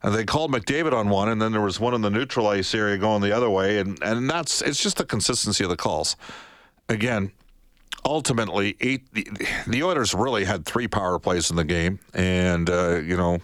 They 0.05 0.25
called 0.25 0.51
McDavid 0.51 0.93
on 0.93 1.11
one, 1.11 1.29
and 1.29 1.41
then 1.41 1.53
there 1.53 1.61
was 1.61 1.79
one 1.79 1.95
in 1.95 2.01
the 2.01 2.11
neutral 2.11 2.49
ice 2.49 2.75
area 2.75 2.99
going 2.99 3.23
the 3.23 3.31
other 3.31 3.49
way, 3.49 3.79
and 3.79 3.97
and 4.03 4.29
that's 4.29 4.61
it's 4.61 4.83
just 4.83 4.97
the 4.97 5.05
consistency 5.05 5.63
of 5.63 5.71
the 5.71 5.77
calls. 5.77 6.17
Again, 6.89 7.31
ultimately, 8.05 8.77
eight 8.81 9.05
the, 9.13 9.29
the 9.69 9.85
Oilers 9.85 10.13
really 10.13 10.45
had 10.45 10.65
three 10.65 10.89
power 10.89 11.21
plays 11.21 11.51
in 11.51 11.57
the 11.57 11.63
game, 11.63 12.01
and 12.15 12.69
uh, 12.69 12.97
you 12.97 13.17
know, 13.17 13.39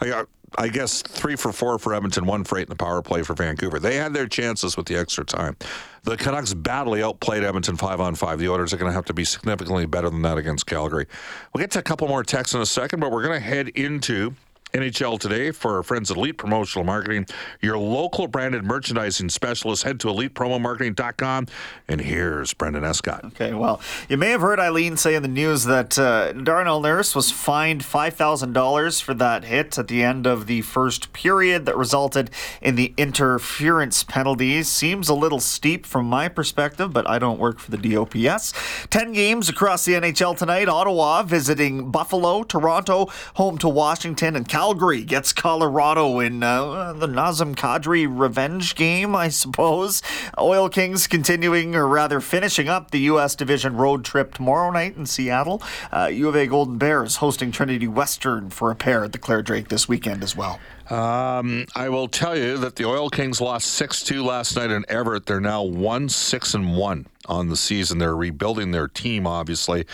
I 0.00 0.24
I 0.58 0.68
guess 0.68 1.02
three 1.02 1.36
for 1.36 1.52
four 1.52 1.78
for 1.78 1.94
Edmonton, 1.94 2.26
one 2.26 2.42
for 2.42 2.58
eight 2.58 2.62
in 2.62 2.70
the 2.70 2.76
power 2.76 3.02
play 3.02 3.22
for 3.22 3.34
Vancouver. 3.34 3.78
They 3.78 3.96
had 3.96 4.12
their 4.12 4.26
chances 4.26 4.76
with 4.76 4.86
the 4.86 4.96
extra 4.96 5.24
time. 5.24 5.56
The 6.02 6.16
Canucks 6.16 6.54
badly 6.54 7.02
outplayed 7.02 7.44
Edmonton 7.44 7.76
five 7.76 8.00
on 8.00 8.14
five. 8.14 8.38
The 8.38 8.48
Oilers 8.48 8.72
are 8.72 8.76
going 8.76 8.90
to 8.90 8.94
have 8.94 9.04
to 9.06 9.14
be 9.14 9.24
significantly 9.24 9.86
better 9.86 10.10
than 10.10 10.22
that 10.22 10.38
against 10.38 10.66
Calgary. 10.66 11.06
We'll 11.54 11.60
get 11.62 11.70
to 11.72 11.78
a 11.78 11.82
couple 11.82 12.08
more 12.08 12.24
texts 12.24 12.54
in 12.54 12.60
a 12.60 12.66
second, 12.66 13.00
but 13.00 13.12
we're 13.12 13.22
going 13.22 13.38
to 13.38 13.46
head 13.46 13.68
into 13.68 14.34
NHL 14.72 15.18
today 15.18 15.50
for 15.50 15.76
our 15.76 15.82
friends 15.82 16.10
at 16.10 16.16
Elite 16.16 16.38
Promotional 16.38 16.84
Marketing, 16.84 17.26
your 17.60 17.76
local 17.78 18.26
branded 18.26 18.64
merchandising 18.64 19.28
specialist. 19.28 19.82
Head 19.82 20.00
to 20.00 20.08
elitepromomarketing.com. 20.08 21.46
And 21.88 22.00
here's 22.00 22.54
Brendan 22.54 22.84
Escott. 22.84 23.24
Okay, 23.26 23.52
well, 23.52 23.80
you 24.08 24.16
may 24.16 24.30
have 24.30 24.40
heard 24.40 24.60
Eileen 24.60 24.96
say 24.96 25.14
in 25.14 25.22
the 25.22 25.28
news 25.28 25.64
that 25.64 25.98
uh, 25.98 26.32
Darnell 26.32 26.80
Nurse 26.80 27.14
was 27.14 27.30
fined 27.30 27.82
$5,000 27.82 29.02
for 29.02 29.14
that 29.14 29.44
hit 29.44 29.78
at 29.78 29.88
the 29.88 30.02
end 30.02 30.26
of 30.26 30.46
the 30.46 30.62
first 30.62 31.12
period 31.12 31.66
that 31.66 31.76
resulted 31.76 32.30
in 32.62 32.76
the 32.76 32.94
interference 32.96 34.04
penalty. 34.04 34.62
Seems 34.62 35.08
a 35.08 35.14
little 35.14 35.40
steep 35.40 35.86
from 35.86 36.06
my 36.06 36.28
perspective, 36.28 36.92
but 36.92 37.08
I 37.08 37.18
don't 37.18 37.38
work 37.38 37.58
for 37.58 37.70
the 37.70 37.76
DOPS. 37.76 38.52
10 38.90 39.12
games 39.12 39.48
across 39.48 39.84
the 39.84 39.94
NHL 39.94 40.36
tonight. 40.36 40.68
Ottawa 40.68 41.22
visiting 41.22 41.90
Buffalo, 41.90 42.42
Toronto, 42.42 43.08
home 43.34 43.58
to 43.58 43.68
Washington, 43.68 44.36
and 44.36 44.48
Calgary 44.60 45.04
gets 45.04 45.32
Colorado 45.32 46.18
in 46.20 46.42
uh, 46.42 46.92
the 46.92 47.06
Nazem 47.06 47.54
Kadri 47.54 48.06
revenge 48.06 48.74
game, 48.74 49.16
I 49.16 49.30
suppose. 49.30 50.02
Oil 50.38 50.68
Kings 50.68 51.06
continuing, 51.06 51.74
or 51.74 51.88
rather 51.88 52.20
finishing 52.20 52.68
up 52.68 52.90
the 52.90 53.00
U.S. 53.12 53.34
Division 53.34 53.78
road 53.78 54.04
trip 54.04 54.34
tomorrow 54.34 54.70
night 54.70 54.98
in 54.98 55.06
Seattle. 55.06 55.62
Uh, 55.90 56.10
U 56.12 56.28
of 56.28 56.36
A 56.36 56.46
Golden 56.46 56.76
Bears 56.76 57.16
hosting 57.16 57.50
Trinity 57.52 57.88
Western 57.88 58.50
for 58.50 58.70
a 58.70 58.74
pair 58.76 59.02
at 59.02 59.12
the 59.12 59.18
Clare 59.18 59.40
Drake 59.40 59.68
this 59.68 59.88
weekend 59.88 60.22
as 60.22 60.36
well. 60.36 60.60
Um, 60.90 61.64
I 61.74 61.88
will 61.88 62.08
tell 62.08 62.36
you 62.36 62.58
that 62.58 62.76
the 62.76 62.84
Oil 62.84 63.08
Kings 63.08 63.40
lost 63.40 63.66
6 63.66 64.02
2 64.02 64.22
last 64.22 64.56
night 64.56 64.70
in 64.70 64.84
Everett. 64.90 65.24
They're 65.24 65.40
now 65.40 65.62
1 65.62 66.10
6 66.10 66.52
and 66.52 66.76
1 66.76 67.06
on 67.30 67.48
the 67.48 67.56
season. 67.56 67.98
They're 67.98 68.16
rebuilding 68.16 68.72
their 68.72 68.88
team, 68.88 69.26
obviously, 69.26 69.86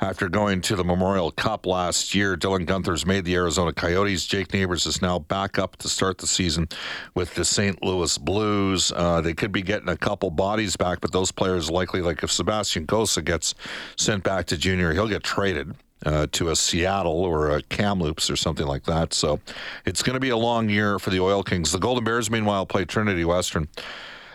after 0.00 0.28
going 0.28 0.60
to 0.62 0.76
the 0.76 0.84
Memorial 0.84 1.30
Cup 1.30 1.66
last 1.66 2.14
year. 2.14 2.36
Dylan 2.36 2.66
Guenther's 2.66 3.06
made 3.06 3.24
the 3.24 3.34
Arizona 3.34 3.72
Coyotes. 3.72 4.26
Jake 4.26 4.52
Neighbours 4.52 4.86
is 4.86 5.00
now 5.00 5.18
back 5.18 5.58
up 5.58 5.76
to 5.78 5.88
start 5.88 6.18
the 6.18 6.26
season 6.26 6.68
with 7.14 7.34
the 7.34 7.44
St. 7.44 7.82
Louis 7.82 8.16
Blues. 8.18 8.92
Uh, 8.94 9.20
they 9.20 9.32
could 9.32 9.50
be 9.50 9.62
getting 9.62 9.88
a 9.88 9.96
couple 9.96 10.30
bodies 10.30 10.76
back, 10.76 11.00
but 11.00 11.10
those 11.12 11.32
players 11.32 11.70
likely, 11.70 12.02
like 12.02 12.22
if 12.22 12.30
Sebastian 12.30 12.86
Cossa 12.86 13.24
gets 13.24 13.54
sent 13.96 14.22
back 14.22 14.46
to 14.46 14.56
junior, 14.56 14.92
he'll 14.92 15.08
get 15.08 15.22
traded 15.22 15.74
uh, 16.04 16.26
to 16.32 16.50
a 16.50 16.56
Seattle 16.56 17.24
or 17.24 17.56
a 17.56 17.62
Kamloops 17.62 18.30
or 18.30 18.36
something 18.36 18.66
like 18.66 18.84
that. 18.84 19.14
So 19.14 19.40
it's 19.86 20.02
going 20.02 20.14
to 20.14 20.20
be 20.20 20.30
a 20.30 20.36
long 20.36 20.68
year 20.68 20.98
for 20.98 21.10
the 21.10 21.20
Oil 21.20 21.42
Kings. 21.42 21.72
The 21.72 21.78
Golden 21.78 22.04
Bears, 22.04 22.30
meanwhile, 22.30 22.66
play 22.66 22.84
Trinity 22.84 23.24
Western. 23.24 23.68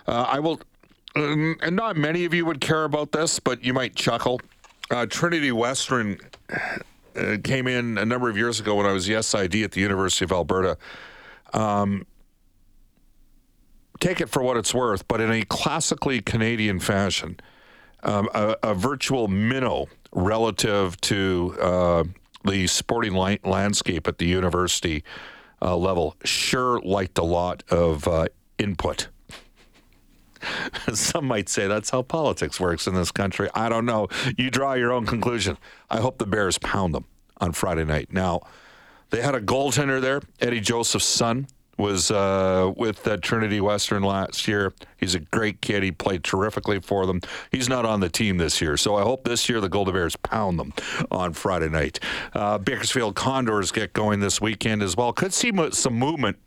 Uh, 0.07 0.25
I 0.27 0.39
will, 0.39 0.59
um, 1.17 1.57
and 1.61 1.75
not 1.75 1.97
many 1.97 2.25
of 2.25 2.33
you 2.33 2.45
would 2.45 2.61
care 2.61 2.83
about 2.83 3.11
this, 3.11 3.39
but 3.39 3.63
you 3.63 3.73
might 3.73 3.95
chuckle. 3.95 4.39
Uh, 4.89 5.05
Trinity 5.05 5.51
Western 5.51 6.17
uh, 7.15 7.37
came 7.43 7.67
in 7.67 7.97
a 7.97 8.05
number 8.05 8.29
of 8.29 8.37
years 8.37 8.59
ago 8.59 8.75
when 8.75 8.85
I 8.85 8.93
was 8.93 9.05
the 9.05 9.21
SID 9.21 9.55
at 9.63 9.71
the 9.71 9.81
University 9.81 10.25
of 10.25 10.31
Alberta. 10.31 10.77
Um, 11.53 12.05
take 13.99 14.21
it 14.21 14.29
for 14.29 14.41
what 14.41 14.57
it's 14.57 14.73
worth, 14.73 15.07
but 15.07 15.19
in 15.19 15.31
a 15.31 15.43
classically 15.43 16.21
Canadian 16.21 16.79
fashion, 16.79 17.39
um, 18.03 18.29
a, 18.33 18.55
a 18.63 18.73
virtual 18.73 19.27
minnow 19.27 19.87
relative 20.13 20.99
to 21.01 21.55
uh, 21.59 22.03
the 22.45 22.67
sporting 22.67 23.13
li- 23.13 23.39
landscape 23.43 24.07
at 24.07 24.19
the 24.19 24.25
university 24.25 25.03
uh, 25.61 25.75
level 25.75 26.15
sure 26.23 26.79
liked 26.81 27.17
a 27.17 27.23
lot 27.23 27.63
of 27.69 28.07
uh, 28.07 28.27
input. 28.57 29.09
Some 30.93 31.25
might 31.25 31.49
say 31.49 31.67
that's 31.67 31.89
how 31.89 32.01
politics 32.01 32.59
works 32.59 32.87
in 32.87 32.93
this 32.93 33.11
country. 33.11 33.49
I 33.53 33.69
don't 33.69 33.85
know. 33.85 34.07
You 34.37 34.49
draw 34.49 34.73
your 34.73 34.91
own 34.91 35.05
conclusion. 35.05 35.57
I 35.89 35.99
hope 35.99 36.17
the 36.17 36.25
Bears 36.25 36.57
pound 36.57 36.93
them 36.93 37.05
on 37.39 37.51
Friday 37.53 37.85
night. 37.85 38.11
Now, 38.11 38.41
they 39.09 39.21
had 39.21 39.35
a 39.35 39.41
goaltender 39.41 40.01
there, 40.01 40.21
Eddie 40.39 40.59
Joseph's 40.59 41.05
son 41.05 41.47
was 41.77 42.09
uh, 42.09 42.71
with 42.75 43.07
uh, 43.07 43.17
Trinity 43.17 43.61
Western 43.61 44.03
last 44.03 44.47
year. 44.47 44.73
He's 44.97 45.15
a 45.15 45.19
great 45.19 45.61
kid. 45.61 45.83
He 45.83 45.91
played 45.91 46.23
terrifically 46.23 46.79
for 46.79 47.05
them. 47.05 47.21
He's 47.51 47.69
not 47.69 47.85
on 47.85 47.99
the 47.99 48.09
team 48.09 48.37
this 48.37 48.61
year, 48.61 48.77
so 48.77 48.95
I 48.95 49.03
hope 49.03 49.23
this 49.23 49.47
year 49.47 49.61
the 49.61 49.69
Golden 49.69 49.93
Bears 49.93 50.15
pound 50.15 50.59
them 50.59 50.73
on 51.11 51.33
Friday 51.33 51.69
night. 51.69 51.99
Uh, 52.33 52.57
Bakersfield 52.57 53.15
Condors 53.15 53.71
get 53.71 53.93
going 53.93 54.19
this 54.19 54.41
weekend 54.41 54.81
as 54.81 54.97
well. 54.97 55.13
Could 55.13 55.33
see 55.33 55.51
some 55.71 55.93
movement 55.93 56.37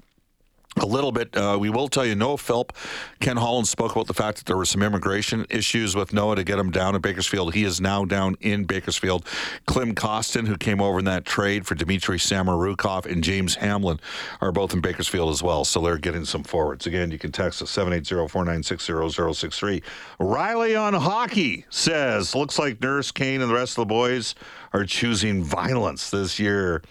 a 0.77 0.87
little 0.87 1.11
bit. 1.13 1.37
Uh, 1.37 1.59
we 1.61 1.69
will 1.69 1.89
tell 1.89 2.07
you, 2.07 2.15
Noah 2.15 2.39
Philp, 2.39 2.73
Ken 3.19 3.37
Holland 3.37 3.67
spoke 3.67 3.91
about 3.93 4.07
the 4.07 4.15
fact 4.15 4.39
that 4.39 4.47
there 4.47 4.57
were 4.57 4.65
some 4.65 4.83
immigration 4.83 5.45
issues 5.51 5.97
with 5.97 6.13
Noah 6.13 6.37
to 6.37 6.45
get 6.45 6.59
him 6.59 6.71
down 6.71 6.95
in 6.95 7.01
Bakersfield. 7.01 7.55
He 7.55 7.65
is 7.65 7.81
now 7.81 8.05
down 8.05 8.37
in 8.41 8.65
Bakersfield. 8.65 9.27
Klim 9.67 9.95
Kostin, 9.95 10.47
who 10.47 10.57
came 10.57 10.81
over 10.81 11.01
in 11.01 11.05
that 11.07 11.25
trade 11.25 11.67
for 11.67 11.75
Dmitry 11.75 12.19
Samorukov, 12.19 13.07
and 13.07 13.25
James 13.25 13.57
Hamblin 13.57 13.99
are 14.41 14.53
both 14.53 14.73
in 14.73 14.81
Bakersfield 14.81 15.31
as 15.31 15.43
well. 15.43 15.65
So 15.65 15.81
they're 15.81 15.99
getting 15.99 16.25
some 16.25 16.45
forwards. 16.45 16.87
Again, 16.87 17.11
you 17.11 17.19
can 17.19 17.33
text 17.33 17.61
us 17.63 17.77
780-496-0063. 17.77 19.83
Riley 20.19 20.77
on 20.77 20.95
hockey 20.95 21.65
says, 21.71 22.35
looks 22.35 22.59
like 22.59 22.81
Nurse, 22.81 23.11
Kane, 23.11 23.41
and 23.41 23.51
the 23.51 23.55
rest 23.55 23.73
of 23.73 23.83
the 23.83 23.87
boys 23.87 24.35
are 24.73 24.85
choosing 24.85 25.43
violence 25.43 26.11
this 26.11 26.39
year. 26.39 26.83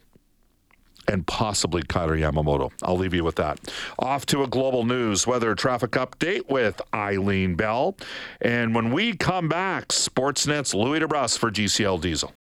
And 1.07 1.25
possibly 1.27 1.83
Kailer 1.83 2.17
Yamamoto. 2.17 2.71
I'll 2.81 2.97
leave 2.97 3.13
you 3.13 3.23
with 3.23 3.35
that. 3.35 3.59
Off 3.99 4.25
to 4.27 4.43
a 4.43 4.47
global 4.47 4.85
news 4.85 5.27
weather 5.27 5.53
traffic 5.55 5.91
update 5.91 6.49
with 6.49 6.81
Eileen 6.93 7.55
Bell. 7.55 7.95
And 8.39 8.73
when 8.73 8.91
we 8.91 9.15
come 9.15 9.47
back, 9.49 9.89
Sportsnet's 9.89 10.73
Louie 10.73 10.99
DeBrusk 10.99 11.37
for 11.37 11.51
GCL 11.51 12.01
Diesel. 12.01 12.29